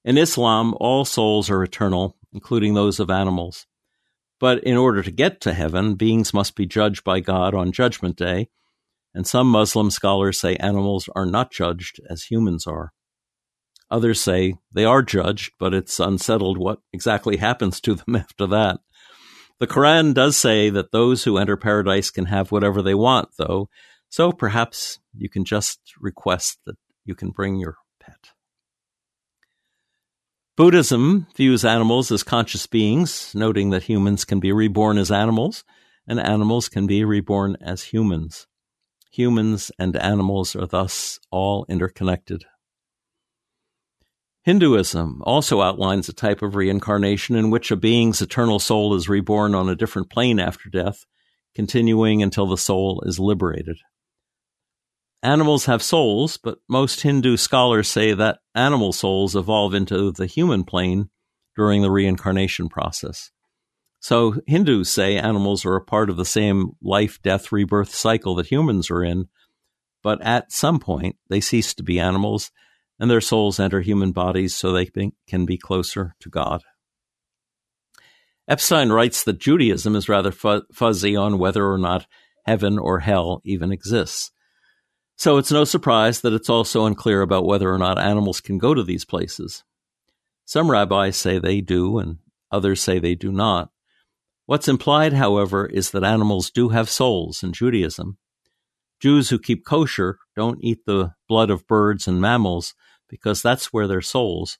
In 0.02 0.16
Islam, 0.16 0.75
all 0.81 1.05
souls 1.05 1.50
are 1.50 1.62
eternal, 1.62 2.16
including 2.33 2.73
those 2.73 2.99
of 2.99 3.11
animals. 3.11 3.66
But 4.40 4.64
in 4.64 4.78
order 4.78 5.02
to 5.02 5.11
get 5.11 5.43
to 5.43 5.52
heaven, 5.52 5.97
beings 5.97 6.33
must 6.33 6.57
be 6.57 6.64
judged 6.64 7.05
by 7.05 7.21
God 7.21 7.55
on 7.55 7.73
Judgment 7.73 8.16
Day, 8.16 8.49
and 9.16 9.26
some 9.26 9.49
Muslim 9.49 9.90
scholars 9.90 10.38
say 10.38 10.56
animals 10.56 11.08
are 11.16 11.25
not 11.25 11.50
judged 11.50 12.00
as 12.08 12.25
humans 12.25 12.66
are. 12.66 12.92
Others 13.90 14.20
say 14.20 14.56
they 14.70 14.85
are 14.85 15.00
judged, 15.00 15.52
but 15.58 15.73
it's 15.73 15.99
unsettled 15.99 16.58
what 16.58 16.80
exactly 16.92 17.38
happens 17.38 17.80
to 17.80 17.94
them 17.94 18.14
after 18.16 18.46
that. 18.46 18.80
The 19.58 19.66
Quran 19.66 20.12
does 20.12 20.37
say 20.37 20.68
that 20.68 20.92
those 20.92 21.25
who 21.25 21.38
enter 21.38 21.56
paradise 21.56 22.11
can 22.11 22.26
have 22.26 22.52
whatever 22.52 22.82
they 22.82 22.94
want, 22.94 23.30
though, 23.38 23.70
so 24.11 24.32
perhaps 24.32 24.99
you 25.16 25.30
can 25.30 25.46
just 25.46 25.80
request 25.99 26.58
that 26.66 26.76
you 27.06 27.14
can 27.14 27.30
bring 27.30 27.56
your 27.56 27.76
pet. 27.99 28.32
Buddhism 30.58 31.26
views 31.35 31.64
animals 31.64 32.12
as 32.12 32.23
conscious 32.23 32.66
beings, 32.66 33.32
noting 33.35 33.70
that 33.70 33.85
humans 33.85 34.26
can 34.26 34.40
be 34.40 34.52
reborn 34.52 34.99
as 34.99 35.11
animals 35.11 35.64
and 36.06 36.20
animals 36.20 36.68
can 36.68 36.87
be 36.87 37.04
reborn 37.04 37.56
as 37.61 37.82
humans. 37.82 38.46
Humans 39.16 39.73
and 39.78 39.96
animals 39.96 40.54
are 40.54 40.66
thus 40.66 41.18
all 41.30 41.64
interconnected. 41.70 42.44
Hinduism 44.42 45.23
also 45.25 45.62
outlines 45.62 46.11
a 46.11 46.12
type 46.12 46.42
of 46.42 46.54
reincarnation 46.54 47.35
in 47.35 47.49
which 47.49 47.70
a 47.70 47.76
being's 47.76 48.20
eternal 48.20 48.58
soul 48.58 48.94
is 48.94 49.08
reborn 49.08 49.54
on 49.54 49.70
a 49.70 49.75
different 49.75 50.11
plane 50.11 50.38
after 50.38 50.68
death, 50.68 51.06
continuing 51.54 52.23
until 52.23 52.46
the 52.46 52.58
soul 52.58 53.02
is 53.06 53.18
liberated. 53.18 53.78
Animals 55.23 55.64
have 55.64 55.82
souls, 55.82 56.37
but 56.37 56.58
most 56.68 57.00
Hindu 57.00 57.38
scholars 57.38 57.88
say 57.88 58.12
that 58.12 58.40
animal 58.54 58.92
souls 58.92 59.35
evolve 59.35 59.73
into 59.73 60.12
the 60.12 60.26
human 60.26 60.62
plane 60.62 61.08
during 61.56 61.80
the 61.80 61.90
reincarnation 61.90 62.68
process. 62.68 63.30
So 64.07 64.37
Hindus 64.47 64.89
say 64.89 65.17
animals 65.17 65.65
are 65.65 65.75
a 65.75 65.85
part 65.85 66.11
of 66.11 66.17
the 66.17 66.25
same 66.25 66.77
life, 66.81 67.21
death, 67.23 67.51
rebirth 67.51 67.93
cycle 67.93 68.37
that 68.37 68.47
humans 68.47 68.89
are 68.89 69.03
in, 69.03 69.27
but 70.01 70.23
at 70.23 70.53
some 70.53 70.79
point 70.79 71.17
they 71.29 71.41
cease 71.41 71.75
to 71.75 71.83
be 71.83 71.99
animals 71.99 72.53
and 73.01 73.11
their 73.11 73.21
souls 73.21 73.59
enter 73.59 73.81
human 73.81 74.13
bodies 74.13 74.55
so 74.55 74.71
they 74.71 74.89
can 75.27 75.45
be 75.45 75.59
closer 75.59 76.15
to 76.21 76.31
God. 76.31 76.63
Epstein 78.47 78.91
writes 78.91 79.25
that 79.25 79.41
Judaism 79.41 79.97
is 79.97 80.09
rather 80.09 80.31
fuzzy 80.31 81.17
on 81.17 81.41
whether 81.41 81.69
or 81.69 81.77
not 81.77 82.07
heaven 82.45 82.79
or 82.79 83.01
hell 83.01 83.41
even 83.45 83.73
exists. 83.73 84.31
So 85.17 85.37
it's 85.37 85.51
no 85.51 85.65
surprise 85.65 86.21
that 86.21 86.33
it's 86.33 86.49
also 86.49 86.87
unclear 86.87 87.23
about 87.23 87.45
whether 87.45 87.75
or 87.75 87.79
not 87.79 87.99
animals 87.99 88.41
can 88.41 88.59
go 88.59 88.73
to 88.73 88.85
these 88.85 89.05
places. 89.05 89.65
Some 90.45 90.71
rabbis 90.71 91.17
say 91.17 91.41
they 91.41 91.61
do, 91.61 91.99
and 91.99 92.19
others 92.53 92.81
say 92.81 93.01
they 93.01 93.17
do 93.17 93.33
not. 93.33 93.71
What's 94.47 94.69
implied, 94.69 95.12
however, 95.12 95.67
is 95.67 95.91
that 95.91 96.05
animals 96.05 96.50
do 96.50 96.71
have 96.71 96.88
souls 96.88 97.43
in 97.43 97.53
Judaism. 97.53 98.17
Jews 99.00 99.29
who 99.29 99.38
keep 99.38 99.65
kosher 99.67 100.19
don't 100.35 100.62
eat 100.62 100.87
the 100.87 101.12
blood 101.29 101.50
of 101.50 101.67
birds 101.67 102.09
and 102.09 102.21
mammals 102.21 102.75
because 103.09 103.43
that's 103.43 103.73
where 103.73 103.87
their 103.87 104.00
souls 104.00 104.59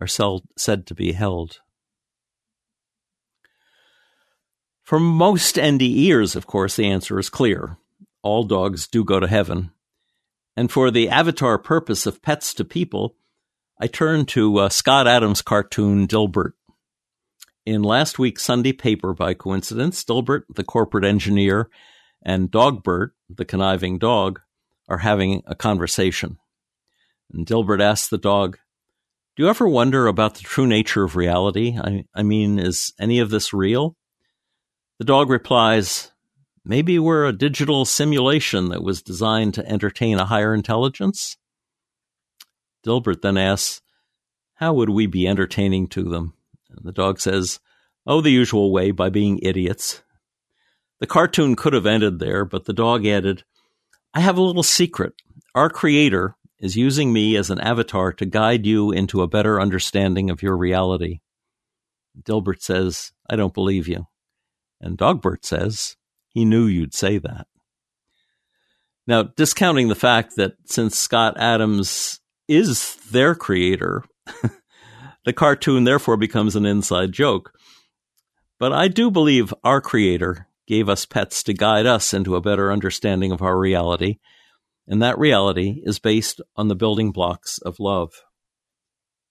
are 0.00 0.08
said 0.56 0.86
to 0.86 0.94
be 0.94 1.12
held. 1.12 1.60
For 4.82 4.98
most 4.98 5.56
NDEers, 5.56 6.34
of 6.34 6.46
course, 6.46 6.76
the 6.76 6.86
answer 6.86 7.18
is 7.18 7.28
clear. 7.28 7.76
All 8.22 8.44
dogs 8.44 8.88
do 8.88 9.04
go 9.04 9.20
to 9.20 9.26
heaven. 9.26 9.70
And 10.56 10.72
for 10.72 10.90
the 10.90 11.08
avatar 11.08 11.58
purpose 11.58 12.06
of 12.06 12.22
pets 12.22 12.54
to 12.54 12.64
people, 12.64 13.14
I 13.80 13.86
turn 13.86 14.24
to 14.26 14.58
uh, 14.58 14.68
Scott 14.70 15.06
Adams' 15.06 15.42
cartoon 15.42 16.08
Dilbert. 16.08 16.52
In 17.68 17.82
last 17.82 18.18
week's 18.18 18.46
Sunday 18.46 18.72
paper, 18.72 19.12
by 19.12 19.34
coincidence, 19.34 20.02
Dilbert, 20.02 20.44
the 20.48 20.64
corporate 20.64 21.04
engineer, 21.04 21.68
and 22.22 22.50
Dogbert, 22.50 23.10
the 23.28 23.44
conniving 23.44 23.98
dog, 23.98 24.40
are 24.88 24.96
having 24.96 25.42
a 25.44 25.54
conversation. 25.54 26.38
And 27.30 27.46
Dilbert 27.46 27.82
asks 27.82 28.08
the 28.08 28.16
dog, 28.16 28.56
Do 29.36 29.42
you 29.42 29.50
ever 29.50 29.68
wonder 29.68 30.06
about 30.06 30.36
the 30.36 30.44
true 30.44 30.66
nature 30.66 31.04
of 31.04 31.14
reality? 31.14 31.76
I, 31.78 32.06
I 32.14 32.22
mean, 32.22 32.58
is 32.58 32.94
any 32.98 33.18
of 33.18 33.28
this 33.28 33.52
real? 33.52 33.98
The 34.98 35.04
dog 35.04 35.28
replies, 35.28 36.10
Maybe 36.64 36.98
we're 36.98 37.26
a 37.26 37.36
digital 37.36 37.84
simulation 37.84 38.70
that 38.70 38.82
was 38.82 39.02
designed 39.02 39.52
to 39.54 39.68
entertain 39.68 40.18
a 40.18 40.24
higher 40.24 40.54
intelligence? 40.54 41.36
Dilbert 42.82 43.20
then 43.20 43.36
asks, 43.36 43.82
How 44.54 44.72
would 44.72 44.88
we 44.88 45.04
be 45.04 45.28
entertaining 45.28 45.88
to 45.88 46.04
them? 46.04 46.32
The 46.82 46.92
dog 46.92 47.20
says, 47.20 47.60
Oh, 48.06 48.20
the 48.20 48.30
usual 48.30 48.72
way, 48.72 48.90
by 48.90 49.10
being 49.10 49.38
idiots. 49.42 50.02
The 51.00 51.06
cartoon 51.06 51.56
could 51.56 51.72
have 51.74 51.86
ended 51.86 52.18
there, 52.18 52.44
but 52.44 52.64
the 52.64 52.72
dog 52.72 53.06
added, 53.06 53.44
I 54.14 54.20
have 54.20 54.38
a 54.38 54.42
little 54.42 54.62
secret. 54.62 55.14
Our 55.54 55.70
creator, 55.70 56.36
is 56.60 56.76
using 56.76 57.12
me 57.12 57.36
as 57.36 57.50
an 57.50 57.60
avatar 57.60 58.12
to 58.12 58.26
guide 58.26 58.66
you 58.66 58.90
into 58.90 59.22
a 59.22 59.28
better 59.28 59.60
understanding 59.60 60.30
of 60.30 60.42
your 60.42 60.56
reality. 60.56 61.20
Dilbert 62.20 62.60
says, 62.60 63.12
I 63.30 63.36
don't 63.36 63.54
believe 63.54 63.86
you. 63.86 64.06
And 64.80 64.98
Dogbert 64.98 65.44
says, 65.44 65.96
he 66.30 66.44
knew 66.44 66.66
you'd 66.66 66.94
say 66.94 67.18
that. 67.18 67.46
Now, 69.06 69.22
discounting 69.22 69.88
the 69.88 69.94
fact 69.94 70.36
that 70.36 70.54
since 70.66 70.98
Scott 70.98 71.36
Adams 71.38 72.20
is 72.46 72.96
their 73.10 73.34
creator, 73.34 74.04
the 75.24 75.32
cartoon 75.32 75.84
therefore 75.84 76.16
becomes 76.16 76.56
an 76.56 76.66
inside 76.66 77.12
joke. 77.12 77.52
But 78.58 78.72
I 78.72 78.88
do 78.88 79.10
believe 79.10 79.54
our 79.62 79.80
creator 79.80 80.48
gave 80.66 80.88
us 80.88 81.06
pets 81.06 81.42
to 81.44 81.54
guide 81.54 81.86
us 81.86 82.12
into 82.12 82.36
a 82.36 82.40
better 82.40 82.72
understanding 82.72 83.32
of 83.32 83.42
our 83.42 83.58
reality 83.58 84.18
and 84.88 85.02
that 85.02 85.18
reality 85.18 85.82
is 85.84 85.98
based 85.98 86.40
on 86.56 86.68
the 86.68 86.74
building 86.74 87.12
blocks 87.12 87.58
of 87.58 87.78
love. 87.78 88.24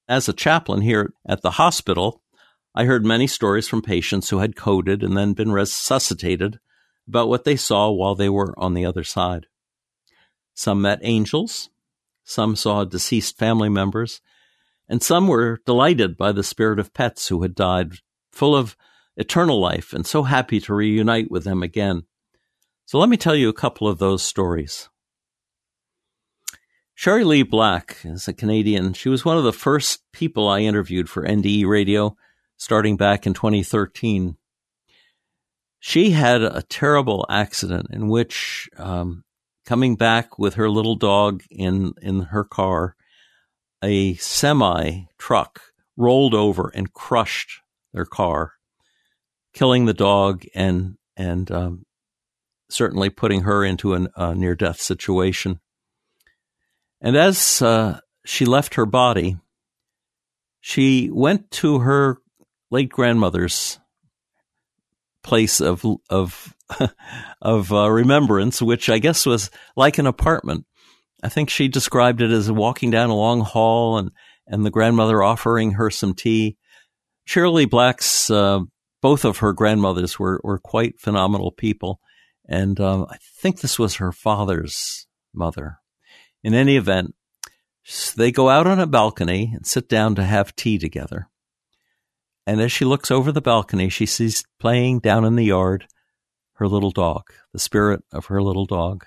As 0.08 0.30
a 0.30 0.34
chaplain 0.34 0.82
here 0.82 1.14
at 1.28 1.42
the 1.42 1.52
hospital, 1.52 2.22
I 2.76 2.86
heard 2.86 3.04
many 3.04 3.26
stories 3.26 3.68
from 3.68 3.82
patients 3.82 4.30
who 4.30 4.38
had 4.38 4.56
coded 4.56 5.04
and 5.04 5.18
then 5.18 5.34
been 5.34 5.52
resuscitated 5.52 6.60
about 7.08 7.28
what 7.28 7.44
they 7.44 7.56
saw 7.56 7.90
while 7.90 8.14
they 8.14 8.30
were 8.30 8.54
on 8.58 8.76
the 8.76 8.86
other 8.86 9.04
side. 9.04 9.48
Some 10.54 10.82
met 10.82 11.00
angels, 11.02 11.70
some 12.24 12.56
saw 12.56 12.84
deceased 12.84 13.38
family 13.38 13.70
members, 13.70 14.22
and 14.90 15.02
some 15.02 15.28
were 15.28 15.60
delighted 15.66 16.18
by 16.18 16.32
the 16.32 16.44
spirit 16.44 16.80
of 16.80 16.94
pets 16.94 17.28
who 17.28 17.42
had 17.42 17.56
died, 17.56 17.94
full 18.32 18.56
of 18.56 18.76
eternal 19.16 19.60
life 19.60 19.94
and 19.94 20.06
so 20.06 20.24
happy 20.24 20.60
to 20.62 20.74
reunite 20.74 21.30
with 21.32 21.44
them 21.44 21.64
again. 21.64 22.04
So 22.86 23.00
let 23.00 23.10
me 23.10 23.18
tell 23.18 23.36
you 23.36 23.50
a 23.50 23.54
couple 23.54 23.88
of 23.88 23.98
those 23.98 24.24
stories. 24.24 24.90
Sherry 26.96 27.24
Lee 27.24 27.44
Black 27.44 27.98
is 28.04 28.28
a 28.28 28.34
Canadian. 28.34 28.94
She 28.94 29.10
was 29.10 29.26
one 29.26 29.38
of 29.38 29.44
the 29.44 29.54
first 29.54 30.02
people 30.14 30.48
I 30.48 30.62
interviewed 30.62 31.10
for 31.10 31.24
NDE 31.24 31.68
Radio 31.68 32.16
starting 32.58 32.98
back 32.98 33.28
in 33.28 33.34
2013. 33.34 34.36
She 35.80 36.10
had 36.10 36.42
a 36.42 36.64
terrible 36.64 37.26
accident 37.30 37.88
in 37.92 38.08
which, 38.08 38.68
um, 38.78 39.24
coming 39.64 39.96
back 39.96 40.40
with 40.40 40.56
her 40.56 40.70
little 40.70 40.96
dog 40.96 41.44
in, 41.52 41.94
in 42.02 42.22
her 42.22 42.44
car, 42.44 42.96
a 43.84 44.16
semi 44.16 45.06
truck 45.18 45.62
rolled 45.96 46.34
over 46.34 46.72
and 46.74 46.94
crushed 46.94 47.62
their 47.94 48.06
car, 48.06 48.54
killing 49.54 49.86
the 49.86 49.94
dog 49.94 50.44
and 50.54 50.98
and 51.16 51.50
um, 51.52 51.86
certainly 52.70 53.10
putting 53.10 53.42
her 53.42 53.64
into 53.64 53.94
a 53.94 54.36
near 54.36 54.56
death 54.56 54.80
situation. 54.80 55.60
And 57.02 57.16
as 57.16 57.62
uh, 57.62 58.00
she 58.26 58.46
left 58.46 58.76
her 58.76 58.86
body, 58.86 59.38
she 60.60 61.10
went 61.12 61.50
to 61.52 61.80
her 61.80 62.18
late 62.70 62.90
grandmother's 62.90 63.80
place 65.24 65.60
of 65.60 65.86
of 66.10 66.56
of 67.42 67.74
uh, 67.74 67.90
remembrance, 67.90 68.62
which 68.62 68.90
I 68.90 69.00
guess 69.00 69.26
was 69.26 69.50
like 69.76 69.98
an 69.98 70.08
apartment. 70.08 70.66
I 71.24 71.30
think 71.30 71.50
she 71.50 71.68
described 71.68 72.22
it 72.22 72.32
as 72.32 72.52
walking 72.52 72.92
down 72.92 73.10
a 73.10 73.16
long 73.16 73.42
hall 73.42 73.98
and 73.98 74.12
and 74.46 74.66
the 74.66 74.72
grandmother 74.72 75.22
offering 75.22 75.72
her 75.72 75.90
some 75.90 76.14
tea. 76.14 76.58
Shirley 77.26 77.66
Black's 77.66 78.30
uh, 78.30 78.60
both 79.02 79.26
of 79.26 79.40
her 79.40 79.54
grandmothers 79.54 80.18
were 80.18 80.40
were 80.44 80.60
quite 80.60 81.00
phenomenal 81.00 81.52
people, 81.52 82.00
and 82.48 82.80
um, 82.80 83.06
I 83.10 83.18
think 83.42 83.60
this 83.60 83.78
was 83.78 83.96
her 83.96 84.12
father's 84.12 85.08
mother. 85.34 85.80
In 86.44 86.54
any 86.54 86.78
event, 86.78 87.16
they 88.16 88.32
go 88.32 88.50
out 88.50 88.68
on 88.68 88.80
a 88.80 88.88
balcony 88.88 89.52
and 89.54 89.66
sit 89.66 89.90
down 89.90 90.16
to 90.16 90.24
have 90.24 90.56
tea 90.56 90.78
together. 90.78 91.30
And 92.46 92.62
as 92.62 92.72
she 92.72 92.86
looks 92.86 93.12
over 93.12 93.32
the 93.32 93.42
balcony, 93.42 93.90
she 93.90 94.06
sees 94.06 94.46
playing 94.60 95.00
down 95.00 95.26
in 95.26 95.36
the 95.36 95.46
yard 95.46 95.88
her 96.54 96.68
little 96.68 96.92
dog, 96.92 97.24
the 97.54 97.60
spirit 97.60 98.04
of 98.12 98.26
her 98.26 98.42
little 98.42 98.66
dog. 98.66 99.06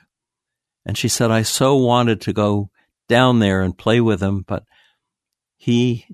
And 0.85 0.97
she 0.97 1.09
said, 1.09 1.31
I 1.31 1.43
so 1.43 1.77
wanted 1.77 2.21
to 2.23 2.33
go 2.33 2.71
down 3.09 3.39
there 3.39 3.61
and 3.61 3.77
play 3.77 4.01
with 4.01 4.23
him, 4.23 4.45
but 4.47 4.65
he 5.57 6.07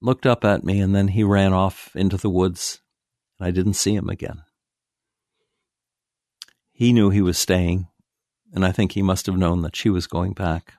looked 0.00 0.26
up 0.26 0.44
at 0.44 0.64
me 0.64 0.80
and 0.80 0.94
then 0.94 1.08
he 1.08 1.22
ran 1.22 1.52
off 1.52 1.90
into 1.94 2.16
the 2.16 2.30
woods 2.30 2.82
and 3.38 3.48
I 3.48 3.50
didn't 3.50 3.74
see 3.74 3.94
him 3.94 4.08
again. 4.08 4.42
He 6.72 6.92
knew 6.92 7.10
he 7.10 7.20
was 7.20 7.38
staying, 7.38 7.86
and 8.52 8.64
I 8.64 8.72
think 8.72 8.92
he 8.92 9.02
must 9.02 9.26
have 9.26 9.36
known 9.36 9.62
that 9.62 9.76
she 9.76 9.90
was 9.90 10.06
going 10.06 10.32
back. 10.32 10.74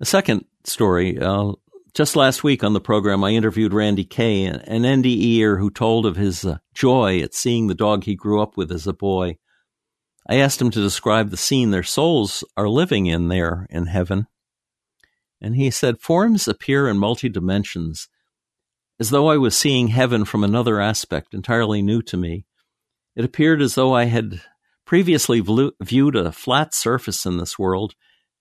The 0.00 0.06
second 0.06 0.44
story, 0.64 1.18
uh, 1.18 1.52
just 1.94 2.14
last 2.16 2.44
week 2.44 2.62
on 2.62 2.72
the 2.72 2.80
program, 2.80 3.24
I 3.24 3.30
interviewed 3.30 3.72
Randy 3.72 4.04
Kay, 4.04 4.44
an 4.44 4.60
NDEer 4.82 5.58
who 5.58 5.70
told 5.70 6.04
of 6.06 6.16
his 6.16 6.44
uh, 6.44 6.58
joy 6.74 7.20
at 7.20 7.34
seeing 7.34 7.66
the 7.66 7.74
dog 7.74 8.04
he 8.04 8.14
grew 8.14 8.40
up 8.40 8.56
with 8.56 8.70
as 8.70 8.86
a 8.86 8.92
boy. 8.92 9.38
I 10.28 10.36
asked 10.36 10.60
him 10.60 10.70
to 10.72 10.82
describe 10.82 11.30
the 11.30 11.38
scene 11.38 11.70
their 11.70 11.82
souls 11.82 12.44
are 12.56 12.68
living 12.68 13.06
in 13.06 13.28
there 13.28 13.66
in 13.70 13.86
heaven. 13.86 14.26
And 15.40 15.56
he 15.56 15.70
said, 15.70 16.00
Forms 16.00 16.46
appear 16.46 16.86
in 16.86 16.98
multi 16.98 17.30
dimensions, 17.30 18.08
as 19.00 19.10
though 19.10 19.28
I 19.28 19.38
was 19.38 19.56
seeing 19.56 19.88
heaven 19.88 20.24
from 20.24 20.44
another 20.44 20.80
aspect 20.80 21.32
entirely 21.32 21.80
new 21.80 22.02
to 22.02 22.16
me. 22.16 22.44
It 23.16 23.24
appeared 23.24 23.62
as 23.62 23.74
though 23.74 23.94
I 23.94 24.04
had 24.04 24.42
previously 24.84 25.42
viewed 25.80 26.16
a 26.16 26.32
flat 26.32 26.74
surface 26.74 27.24
in 27.24 27.38
this 27.38 27.58
world, 27.58 27.94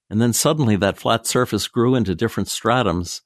and 0.09 0.21
then 0.21 0.33
suddenly 0.33 0.75
that 0.77 0.97
flat 0.97 1.25
surface 1.25 1.67
grew 1.67 1.95
into 1.95 2.15
different 2.15 2.49
stratums. 2.49 3.21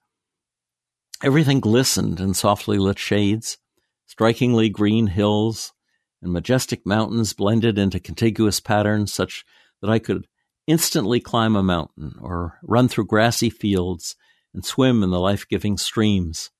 Everything 1.23 1.59
glistened 1.59 2.19
in 2.19 2.33
softly 2.33 2.77
lit 2.77 2.99
shades, 2.99 3.57
strikingly 4.05 4.69
green 4.69 5.07
hills 5.07 5.73
and 6.21 6.31
majestic 6.31 6.86
mountains 6.86 7.34
blended 7.34 7.77
into 7.77 7.99
contiguous 7.99 8.60
patterns 8.60 9.12
such 9.12 9.43
that 9.81 9.89
I 9.89 9.99
could 9.99 10.27
instantly 10.67 11.19
climb 11.19 11.55
a 11.55 11.63
mountain 11.63 12.15
or 12.21 12.60
run 12.63 12.88
through 12.88 13.07
grassy 13.07 13.49
fields 13.49 14.15
and 14.53 14.63
swim 14.63 15.03
in 15.03 15.10
the 15.10 15.19
life 15.19 15.47
giving 15.47 15.77
streams. 15.77 16.51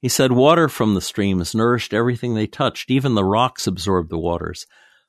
He 0.00 0.08
said 0.08 0.32
water 0.32 0.68
from 0.68 0.94
the 0.94 1.00
streams 1.00 1.54
nourished 1.54 1.92
everything 1.92 2.34
they 2.34 2.46
touched, 2.46 2.90
even 2.90 3.14
the 3.14 3.24
rocks 3.24 3.66
absorbed 3.66 4.10
the 4.10 4.18
waters. 4.18 4.66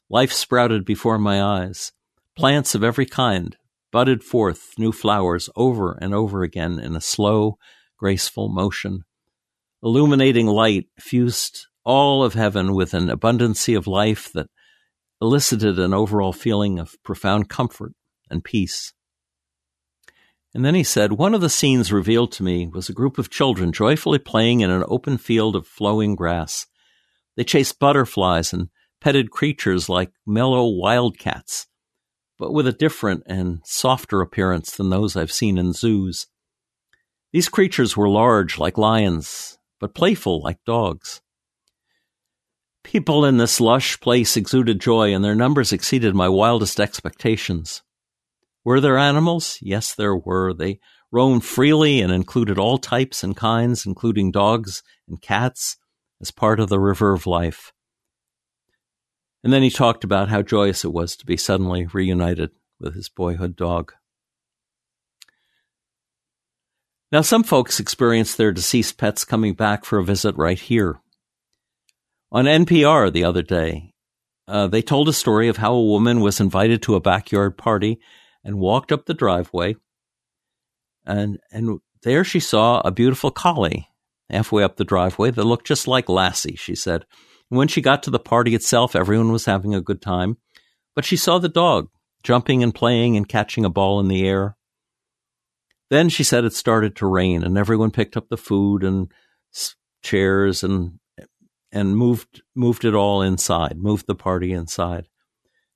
Life 0.09 0.31
sprouted 0.31 0.85
before 0.85 1.19
my 1.19 1.41
eyes. 1.41 1.91
Plants 2.35 2.73
of 2.73 2.83
every 2.83 3.05
kind 3.05 3.55
budded 3.91 4.23
forth 4.23 4.73
new 4.77 4.91
flowers 4.91 5.49
over 5.55 5.97
and 6.01 6.13
over 6.13 6.43
again 6.43 6.79
in 6.79 6.95
a 6.95 7.01
slow, 7.01 7.57
graceful 7.97 8.49
motion. 8.49 9.03
Illuminating 9.83 10.47
light 10.47 10.87
fused 10.99 11.67
all 11.83 12.23
of 12.23 12.33
heaven 12.33 12.73
with 12.73 12.93
an 12.93 13.07
abundancy 13.07 13.77
of 13.77 13.87
life 13.87 14.31
that 14.33 14.47
elicited 15.21 15.79
an 15.79 15.93
overall 15.93 16.33
feeling 16.33 16.79
of 16.79 16.95
profound 17.03 17.49
comfort 17.49 17.93
and 18.29 18.43
peace. 18.43 18.93
And 20.53 20.65
then 20.65 20.75
he 20.75 20.83
said, 20.83 21.13
One 21.13 21.33
of 21.35 21.41
the 21.41 21.49
scenes 21.49 21.91
revealed 21.91 22.31
to 22.33 22.43
me 22.43 22.67
was 22.67 22.89
a 22.89 22.93
group 22.93 23.17
of 23.17 23.29
children 23.29 23.71
joyfully 23.71 24.19
playing 24.19 24.61
in 24.61 24.71
an 24.71 24.83
open 24.87 25.17
field 25.17 25.55
of 25.55 25.67
flowing 25.67 26.15
grass. 26.15 26.65
They 27.35 27.43
chased 27.43 27.79
butterflies 27.79 28.51
and 28.51 28.69
petted 28.99 29.31
creatures 29.31 29.89
like 29.89 30.11
mellow 30.25 30.67
wildcats, 30.67 31.67
but 32.37 32.51
with 32.51 32.67
a 32.67 32.73
different 32.73 33.23
and 33.27 33.61
softer 33.63 34.21
appearance 34.21 34.75
than 34.75 34.89
those 34.89 35.15
I've 35.15 35.31
seen 35.31 35.57
in 35.57 35.73
zoos. 35.73 36.27
These 37.31 37.49
creatures 37.49 37.95
were 37.95 38.09
large 38.09 38.57
like 38.57 38.77
lions, 38.77 39.59
but 39.79 39.93
playful 39.93 40.41
like 40.41 40.57
dogs. 40.65 41.21
People 42.83 43.25
in 43.25 43.37
this 43.37 43.59
lush 43.59 43.99
place 43.99 44.37
exuded 44.37 44.79
joy, 44.79 45.13
and 45.13 45.23
their 45.23 45.35
numbers 45.35 45.73
exceeded 45.73 46.15
my 46.15 46.29
wildest 46.29 46.79
expectations. 46.79 47.83
Were 48.63 48.79
there 48.79 48.97
animals? 48.97 49.57
Yes, 49.61 49.93
there 49.93 50.15
were. 50.15 50.53
They 50.53 50.79
roamed 51.11 51.43
freely 51.43 52.01
and 52.01 52.11
included 52.11 52.57
all 52.57 52.77
types 52.77 53.23
and 53.23 53.35
kinds, 53.35 53.85
including 53.85 54.31
dogs 54.31 54.83
and 55.07 55.21
cats, 55.21 55.77
as 56.21 56.31
part 56.31 56.59
of 56.59 56.69
the 56.69 56.79
river 56.79 57.13
of 57.13 57.27
life. 57.27 57.73
And 59.43 59.53
then 59.53 59.63
he 59.63 59.69
talked 59.69 60.03
about 60.03 60.29
how 60.29 60.41
joyous 60.41 60.83
it 60.83 60.93
was 60.93 61.15
to 61.17 61.25
be 61.25 61.37
suddenly 61.37 61.85
reunited 61.85 62.51
with 62.79 62.95
his 62.95 63.09
boyhood 63.09 63.55
dog. 63.55 63.93
Now, 67.11 67.21
some 67.21 67.43
folks 67.43 67.79
experience 67.79 68.35
their 68.35 68.51
deceased 68.51 68.97
pets 68.97 69.25
coming 69.25 69.53
back 69.53 69.83
for 69.83 69.97
a 69.97 70.03
visit 70.03 70.35
right 70.37 70.59
here. 70.59 71.01
On 72.31 72.45
NPR 72.45 73.11
the 73.11 73.23
other 73.23 73.41
day, 73.41 73.93
uh, 74.47 74.67
they 74.67 74.81
told 74.81 75.09
a 75.09 75.13
story 75.13 75.47
of 75.47 75.57
how 75.57 75.73
a 75.73 75.85
woman 75.85 76.21
was 76.21 76.39
invited 76.39 76.81
to 76.83 76.95
a 76.95 77.01
backyard 77.01 77.57
party 77.57 77.99
and 78.43 78.59
walked 78.59 78.91
up 78.91 79.05
the 79.05 79.13
driveway. 79.13 79.75
And, 81.05 81.39
and 81.51 81.79
there 82.03 82.23
she 82.23 82.39
saw 82.39 82.81
a 82.81 82.91
beautiful 82.91 83.31
collie 83.31 83.87
halfway 84.29 84.63
up 84.63 84.77
the 84.77 84.83
driveway 84.83 85.31
that 85.31 85.43
looked 85.43 85.65
just 85.65 85.87
like 85.87 86.07
Lassie, 86.07 86.55
she 86.55 86.75
said. 86.75 87.05
And 87.49 87.57
when 87.57 87.67
she 87.67 87.81
got 87.81 88.03
to 88.03 88.11
the 88.11 88.19
party 88.19 88.53
itself, 88.53 88.95
everyone 88.95 89.31
was 89.31 89.45
having 89.45 89.73
a 89.73 89.81
good 89.81 90.01
time. 90.01 90.37
But 90.95 91.05
she 91.05 91.17
saw 91.17 91.39
the 91.39 91.49
dog 91.49 91.89
jumping 92.23 92.61
and 92.61 92.75
playing 92.75 93.17
and 93.17 93.27
catching 93.27 93.65
a 93.65 93.69
ball 93.69 93.99
in 93.99 94.07
the 94.07 94.27
air. 94.27 94.55
Then 95.89 96.09
she 96.09 96.23
said 96.23 96.43
it 96.43 96.53
started 96.53 96.95
to 96.97 97.07
rain 97.07 97.43
and 97.43 97.57
everyone 97.57 97.89
picked 97.89 98.15
up 98.15 98.29
the 98.29 98.37
food 98.37 98.83
and 98.83 99.11
chairs 100.03 100.63
and 100.63 100.98
and 101.71 101.97
moved 101.97 102.41
moved 102.55 102.85
it 102.85 102.95
all 102.95 103.21
inside, 103.21 103.77
moved 103.77 104.07
the 104.07 104.15
party 104.15 104.51
inside. 104.51 105.07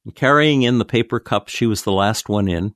And 0.05 0.15
carrying 0.15 0.63
in 0.63 0.79
the 0.79 0.85
paper 0.85 1.19
cup, 1.19 1.47
she 1.47 1.65
was 1.65 1.83
the 1.83 1.91
last 1.91 2.29
one 2.29 2.47
in. 2.47 2.75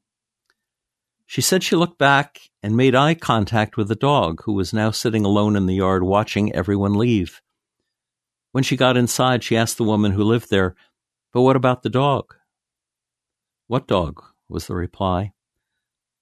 She 1.26 1.42
said 1.42 1.62
she 1.62 1.76
looked 1.76 1.98
back 1.98 2.40
and 2.64 2.78
made 2.78 2.96
eye 2.96 3.14
contact 3.14 3.76
with 3.76 3.90
the 3.90 3.96
dog, 3.96 4.44
who 4.46 4.54
was 4.54 4.74
now 4.74 4.92
sitting 4.92 5.26
alone 5.26 5.56
in 5.58 5.66
the 5.66 5.76
yard 5.76 6.04
watching 6.04 6.54
everyone 6.54 6.94
leave. 6.94 7.42
When 8.54 8.64
she 8.64 8.78
got 8.78 8.96
inside, 8.96 9.44
she 9.44 9.58
asked 9.58 9.78
the 9.78 9.84
woman 9.84 10.14
who 10.14 10.24
lived 10.24 10.50
there, 10.50 10.76
But 11.34 11.42
what 11.42 11.58
about 11.58 11.84
the 11.84 11.90
dog? 11.90 12.34
What 13.68 13.88
dog? 13.88 14.24
was 14.50 14.68
the 14.68 14.76
reply. 14.76 15.34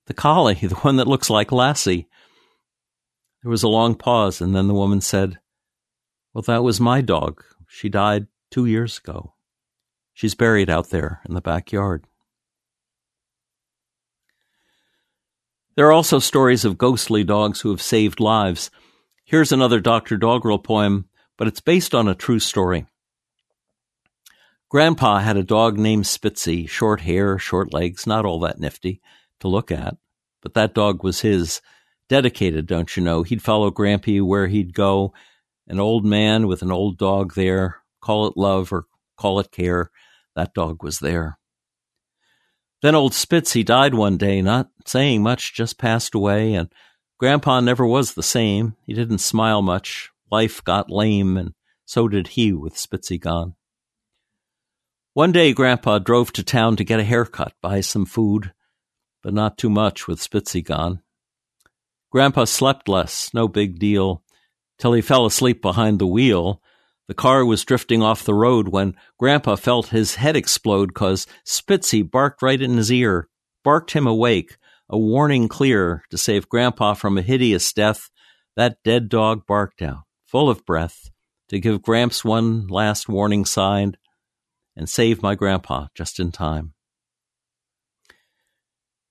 The 0.08 0.16
collie, 0.16 0.56
the 0.62 0.76
one 0.76 0.96
that 0.96 1.08
looks 1.08 1.30
like 1.30 1.52
Lassie. 1.52 2.08
There 3.44 3.52
was 3.52 3.64
a 3.64 3.68
long 3.68 3.94
pause, 3.94 4.42
and 4.42 4.56
then 4.56 4.68
the 4.68 4.74
woman 4.74 5.02
said, 5.02 5.40
Well, 6.36 6.42
that 6.42 6.66
was 6.66 6.82
my 6.82 7.00
dog. 7.00 7.46
She 7.66 7.88
died 7.88 8.28
two 8.52 8.66
years 8.66 8.98
ago. 8.98 9.36
She's 10.14 10.36
buried 10.36 10.70
out 10.70 10.90
there 10.90 11.22
in 11.26 11.34
the 11.34 11.40
backyard. 11.40 12.04
There 15.78 15.88
are 15.88 15.94
also 15.94 16.20
stories 16.20 16.66
of 16.66 16.78
ghostly 16.78 17.24
dogs 17.24 17.62
who 17.62 17.70
have 17.70 17.82
saved 17.82 18.20
lives. 18.20 18.70
Here's 19.24 19.54
another 19.54 19.80
Dr. 19.80 20.18
Doggerel 20.18 20.60
poem, 20.60 21.08
but 21.38 21.48
it's 21.48 21.62
based 21.62 21.96
on 21.96 22.10
a 22.10 22.14
true 22.14 22.40
story. 22.40 22.86
Grandpa 24.68 25.20
had 25.20 25.38
a 25.38 25.44
dog 25.44 25.78
named 25.78 26.04
Spitzy, 26.04 26.68
short 26.68 27.00
hair, 27.00 27.40
short 27.40 27.74
legs, 27.74 28.06
not 28.06 28.26
all 28.26 28.42
that 28.42 28.60
nifty 28.60 29.02
to 29.40 29.48
look 29.48 29.72
at, 29.72 29.96
but 30.42 30.54
that 30.54 30.74
dog 30.74 31.02
was 31.02 31.22
his. 31.22 31.62
Dedicated, 32.10 32.68
don't 32.68 32.96
you 32.98 33.02
know? 33.02 33.24
He'd 33.24 33.42
follow 33.42 33.72
Grampy 33.72 34.22
where 34.22 34.48
he'd 34.48 34.74
go. 34.74 35.14
An 35.68 35.80
old 35.80 36.06
man 36.06 36.48
with 36.48 36.62
an 36.62 36.72
old 36.72 36.98
dog 36.98 37.34
there, 37.34 37.82
call 38.02 38.28
it 38.28 38.38
love 38.38 38.72
or 38.72 38.86
call 39.18 39.40
it 39.40 39.52
care, 39.52 39.90
that 40.36 40.54
dog 40.54 40.84
was 40.84 41.00
there. 41.00 41.40
Then 42.82 42.94
old 42.94 43.14
Spitzy 43.14 43.66
died 43.66 43.96
one 43.96 44.18
day, 44.18 44.42
not 44.42 44.70
saying 44.86 45.24
much, 45.24 45.56
just 45.56 45.80
passed 45.80 46.14
away, 46.14 46.54
and 46.54 46.70
Grandpa 47.18 47.62
never 47.62 47.86
was 47.86 48.14
the 48.14 48.22
same. 48.22 48.76
He 48.86 48.94
didn't 48.94 49.20
smile 49.20 49.62
much. 49.62 50.12
Life 50.30 50.64
got 50.64 50.92
lame, 50.92 51.38
and 51.38 51.54
so 51.86 52.08
did 52.08 52.28
he 52.30 52.52
with 52.54 52.76
Spitzy 52.76 53.20
gone. 53.20 53.56
One 55.14 55.32
day, 55.32 55.54
Grandpa 55.54 56.00
drove 56.00 56.34
to 56.34 56.44
town 56.44 56.76
to 56.76 56.84
get 56.84 57.00
a 57.00 57.04
haircut, 57.06 57.54
buy 57.62 57.80
some 57.80 58.06
food, 58.06 58.54
but 59.24 59.34
not 59.34 59.58
too 59.58 59.70
much 59.70 60.08
with 60.08 60.20
Spitzy 60.20 60.64
gone. 60.64 61.02
Grandpa 62.12 62.44
slept 62.44 62.90
less, 62.90 63.34
no 63.34 63.48
big 63.48 63.80
deal, 63.80 64.24
till 64.78 64.94
he 64.94 65.02
fell 65.02 65.26
asleep 65.26 65.62
behind 65.62 66.00
the 66.00 66.08
wheel. 66.08 66.62
The 67.08 67.14
car 67.14 67.46
was 67.46 67.64
drifting 67.64 68.02
off 68.02 68.24
the 68.24 68.34
road 68.34 68.70
when 68.70 68.96
Grandpa 69.20 69.56
felt 69.56 69.88
his 69.88 70.16
head 70.16 70.36
explode 70.36 70.94
cause 70.94 71.28
Spitzy 71.46 72.10
barked 72.10 72.42
right 72.42 72.62
in 72.62 72.78
his 72.78 72.92
ear, 72.92 73.30
barked 73.64 73.92
him 73.92 74.08
awake, 74.08 74.58
a 74.90 74.98
warning 74.98 75.48
clear 75.48 76.04
to 76.10 76.18
save 76.18 76.50
Grandpa 76.50 76.94
from 76.94 77.18
a 77.18 77.22
hideous 77.22 77.72
death. 77.74 78.10
That 78.56 78.78
dead 78.84 79.10
dog 79.10 79.46
barked 79.46 79.82
out, 79.82 80.04
full 80.26 80.50
of 80.50 80.66
breath, 80.66 81.10
to 81.50 81.60
give 81.60 81.82
Gramps 81.82 82.24
one 82.24 82.68
last 82.68 83.08
warning 83.10 83.46
sign 83.46 83.98
and 84.76 84.90
save 84.90 85.22
my 85.22 85.36
grandpa 85.36 85.88
just 85.96 86.20
in 86.20 86.32
time. 86.32 86.74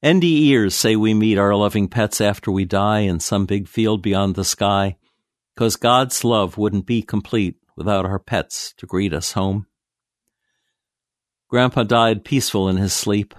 NDEers 0.05 0.73
say 0.73 0.97
we 0.97 1.15
meet 1.15 1.39
our 1.39 1.55
loving 1.55 1.89
pets 1.89 2.21
after 2.21 2.51
we 2.51 2.67
die 2.67 3.01
in 3.01 3.21
some 3.21 3.47
big 3.47 3.69
field 3.69 4.03
beyond 4.03 4.35
the 4.35 4.45
sky, 4.45 4.97
because 5.55 5.77
God's 5.77 6.25
love 6.25 6.59
wouldn't 6.59 6.87
be 6.87 7.03
complete 7.03 7.57
without 7.77 8.05
our 8.05 8.19
pets 8.19 8.75
to 8.79 8.87
greet 8.87 9.13
us 9.13 9.33
home. 9.33 9.67
Grandpa 11.49 11.85
died 11.85 12.25
peaceful 12.25 12.69
in 12.69 12.77
his 12.77 12.93
sleep, 12.93 13.35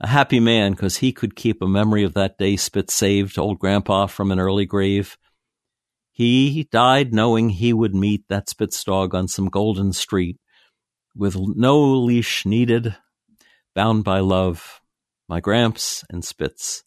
a 0.00 0.08
happy 0.08 0.40
man 0.40 0.72
because 0.72 0.98
he 0.98 1.12
could 1.12 1.36
keep 1.36 1.62
a 1.62 1.68
memory 1.68 2.02
of 2.02 2.14
that 2.14 2.38
day 2.38 2.56
Spitz 2.56 2.94
saved 2.94 3.38
old 3.38 3.58
Grandpa 3.58 4.06
from 4.06 4.32
an 4.32 4.40
early 4.40 4.66
grave. 4.66 5.16
He 6.10 6.66
died 6.72 7.12
knowing 7.12 7.50
he 7.50 7.72
would 7.72 7.94
meet 7.94 8.24
that 8.28 8.48
Spitz 8.48 8.82
dog 8.82 9.14
on 9.14 9.28
some 9.28 9.48
golden 9.48 9.92
street 9.92 10.38
with 11.14 11.36
no 11.36 11.78
leash 11.78 12.44
needed, 12.44 12.96
bound 13.74 14.04
by 14.04 14.20
love, 14.20 14.80
my 15.28 15.40
Gramps 15.40 16.04
and 16.10 16.24
Spitz, 16.24 16.84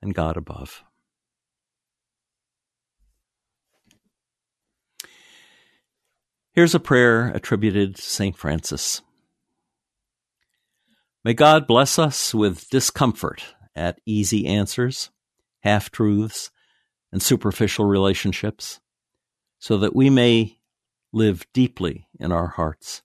and 0.00 0.14
God 0.14 0.36
above. 0.36 0.82
Here's 6.52 6.74
a 6.74 6.80
prayer 6.80 7.28
attributed 7.28 7.94
to 7.94 8.02
St. 8.02 8.36
Francis. 8.36 9.02
May 11.24 11.32
God 11.32 11.68
bless 11.68 11.96
us 11.96 12.34
with 12.34 12.68
discomfort 12.70 13.54
at 13.76 14.00
easy 14.04 14.46
answers, 14.46 15.10
half 15.60 15.92
truths, 15.92 16.50
and 17.12 17.22
superficial 17.22 17.84
relationships, 17.84 18.80
so 19.60 19.78
that 19.78 19.94
we 19.94 20.10
may 20.10 20.58
live 21.12 21.46
deeply 21.52 22.08
in 22.18 22.32
our 22.32 22.48
hearts. 22.48 23.02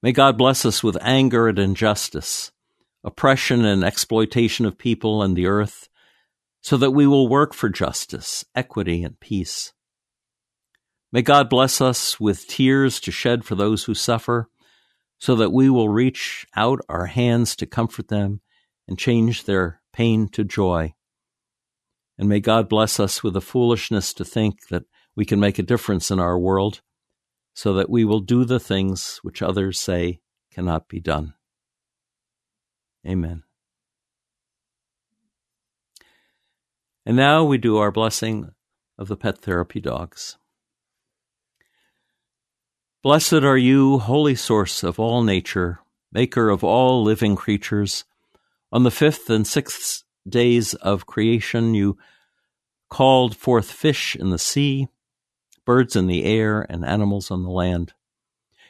May 0.00 0.12
God 0.12 0.38
bless 0.38 0.64
us 0.64 0.84
with 0.84 0.96
anger 1.00 1.48
at 1.48 1.58
injustice, 1.58 2.52
oppression 3.02 3.64
and 3.64 3.82
exploitation 3.82 4.64
of 4.64 4.78
people 4.78 5.24
and 5.24 5.34
the 5.34 5.46
earth, 5.46 5.88
so 6.60 6.76
that 6.76 6.92
we 6.92 7.08
will 7.08 7.26
work 7.26 7.52
for 7.52 7.68
justice, 7.68 8.44
equity, 8.54 9.02
and 9.02 9.18
peace. 9.18 9.72
May 11.12 11.22
God 11.22 11.50
bless 11.50 11.80
us 11.80 12.20
with 12.20 12.46
tears 12.46 13.00
to 13.00 13.10
shed 13.10 13.44
for 13.44 13.56
those 13.56 13.84
who 13.84 13.94
suffer, 13.94 14.48
so 15.18 15.34
that 15.36 15.52
we 15.52 15.68
will 15.68 15.88
reach 15.88 16.46
out 16.56 16.80
our 16.88 17.06
hands 17.06 17.54
to 17.56 17.66
comfort 17.66 18.08
them 18.08 18.40
and 18.88 18.98
change 18.98 19.44
their 19.44 19.82
pain 19.92 20.28
to 20.28 20.44
joy. 20.44 20.94
And 22.16 22.28
may 22.28 22.40
God 22.40 22.68
bless 22.68 23.00
us 23.00 23.22
with 23.22 23.34
the 23.34 23.40
foolishness 23.40 24.14
to 24.14 24.24
think 24.24 24.68
that 24.68 24.84
we 25.16 25.24
can 25.24 25.40
make 25.40 25.58
a 25.58 25.64
difference 25.64 26.10
in 26.10 26.20
our 26.20 26.38
world 26.38 26.80
so 27.54 27.74
that 27.74 27.90
we 27.90 28.04
will 28.04 28.20
do 28.20 28.44
the 28.44 28.60
things 28.60 29.18
which 29.22 29.42
others 29.42 29.78
say 29.78 30.20
cannot 30.52 30.88
be 30.88 31.00
done. 31.00 31.34
Amen. 33.06 33.42
And 37.04 37.16
now 37.16 37.44
we 37.44 37.58
do 37.58 37.78
our 37.78 37.90
blessing 37.90 38.50
of 38.98 39.08
the 39.08 39.16
pet 39.16 39.38
therapy 39.38 39.80
dogs. 39.80 40.36
Blessed 43.02 43.44
are 43.44 43.56
you, 43.56 43.98
holy 43.98 44.34
source 44.34 44.82
of 44.82 44.98
all 44.98 45.22
nature, 45.22 45.80
maker 46.12 46.50
of 46.50 46.62
all 46.62 47.02
living 47.02 47.36
creatures. 47.36 48.04
On 48.72 48.82
the 48.82 48.90
fifth 48.90 49.30
and 49.30 49.46
sixth 49.46 50.04
days 50.28 50.74
of 50.74 51.06
creation, 51.06 51.74
you 51.74 51.96
called 52.88 53.36
forth 53.36 53.70
fish 53.70 54.14
in 54.16 54.30
the 54.30 54.38
sea 54.38 54.88
birds 55.70 55.94
in 55.94 56.08
the 56.08 56.24
air, 56.24 56.66
and 56.68 56.84
animals 56.84 57.30
on 57.30 57.44
the 57.44 57.48
land. 57.48 57.92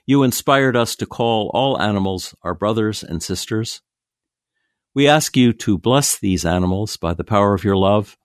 You 0.05 0.23
inspired 0.23 0.77
us 0.77 0.97
to 0.97 1.07
call 1.07 1.51
all 1.55 1.81
animals 1.81 2.35
our 2.43 2.55
brothers 2.55 3.03
and 3.03 3.23
sisters. 3.23 3.81
We 4.93 5.09
ask 5.09 5.35
you 5.35 5.55
to 5.55 5.79
bless 5.79 6.19
these 6.19 6.45
animals 6.45 6.99
by 6.99 7.15
the 7.15 7.25
power 7.25 7.55
of 7.55 7.65
your 7.65 7.77
love, 7.77 8.19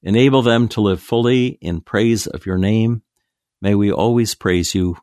enable 0.00 0.42
them 0.42 0.68
to 0.68 0.80
live 0.80 1.02
fully 1.02 1.58
in 1.60 1.80
praise 1.80 2.28
of 2.28 2.46
your 2.46 2.56
name. 2.56 3.02
May 3.60 3.74
we 3.74 3.90
always 3.90 4.36
praise 4.36 4.76
you 4.76 4.96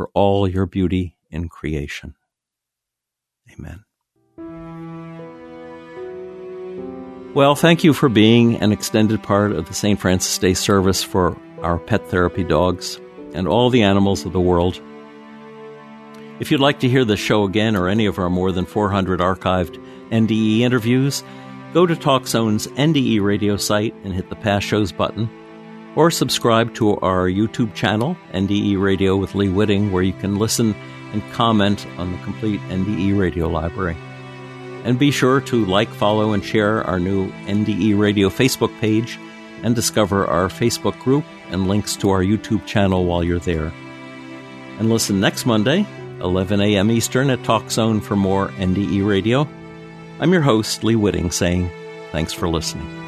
for 0.00 0.08
all 0.14 0.48
your 0.48 0.64
beauty 0.64 1.14
in 1.30 1.46
creation. 1.46 2.14
Amen. 3.52 3.84
Well, 7.34 7.54
thank 7.54 7.84
you 7.84 7.92
for 7.92 8.08
being 8.08 8.56
an 8.62 8.72
extended 8.72 9.22
part 9.22 9.52
of 9.52 9.66
the 9.68 9.74
St. 9.74 10.00
Francis 10.00 10.38
Day 10.38 10.54
service 10.54 11.02
for 11.02 11.36
our 11.60 11.78
pet 11.78 12.08
therapy 12.08 12.44
dogs, 12.44 12.98
and 13.34 13.46
all 13.46 13.68
the 13.68 13.82
animals 13.82 14.24
of 14.24 14.32
the 14.32 14.40
world. 14.40 14.80
If 16.40 16.50
you'd 16.50 16.60
like 16.60 16.80
to 16.80 16.88
hear 16.88 17.04
the 17.04 17.18
show 17.18 17.44
again 17.44 17.76
or 17.76 17.86
any 17.86 18.06
of 18.06 18.18
our 18.18 18.30
more 18.30 18.52
than 18.52 18.64
400 18.64 19.20
archived 19.20 19.76
NDE 20.08 20.60
interviews, 20.60 21.22
go 21.74 21.84
to 21.84 21.94
TalkZone's 21.94 22.68
NDE 22.68 23.20
radio 23.22 23.58
site 23.58 23.94
and 24.02 24.14
hit 24.14 24.30
the 24.30 24.36
past 24.36 24.66
shows 24.66 24.92
button, 24.92 25.28
or 25.96 26.10
subscribe 26.10 26.74
to 26.74 26.96
our 26.98 27.28
YouTube 27.28 27.74
channel, 27.74 28.16
NDE 28.32 28.80
Radio 28.80 29.16
with 29.16 29.34
Lee 29.34 29.48
Witting, 29.48 29.92
where 29.92 30.02
you 30.02 30.12
can 30.12 30.36
listen 30.36 30.74
and 31.12 31.32
comment 31.32 31.86
on 31.98 32.12
the 32.12 32.18
complete 32.18 32.60
NDE 32.68 33.18
radio 33.18 33.48
library. 33.48 33.96
And 34.84 34.98
be 34.98 35.10
sure 35.10 35.40
to 35.42 35.64
like, 35.66 35.88
follow, 35.88 36.32
and 36.32 36.44
share 36.44 36.84
our 36.84 36.98
new 36.98 37.30
NDE 37.46 37.98
Radio 37.98 38.28
Facebook 38.28 38.78
page 38.80 39.18
and 39.62 39.74
discover 39.74 40.26
our 40.26 40.48
Facebook 40.48 40.98
group 41.00 41.24
and 41.50 41.68
links 41.68 41.96
to 41.96 42.10
our 42.10 42.22
YouTube 42.22 42.64
channel 42.66 43.04
while 43.04 43.22
you're 43.22 43.38
there. 43.38 43.72
And 44.78 44.88
listen 44.88 45.20
next 45.20 45.44
Monday, 45.44 45.86
11 46.20 46.60
a.m. 46.60 46.90
Eastern 46.90 47.28
at 47.28 47.44
Talk 47.44 47.70
Zone 47.70 48.00
for 48.00 48.16
more 48.16 48.48
NDE 48.50 49.06
radio. 49.06 49.46
I'm 50.18 50.32
your 50.32 50.42
host, 50.42 50.84
Lee 50.84 50.96
Witting, 50.96 51.30
saying 51.30 51.70
thanks 52.12 52.32
for 52.32 52.48
listening. 52.48 52.99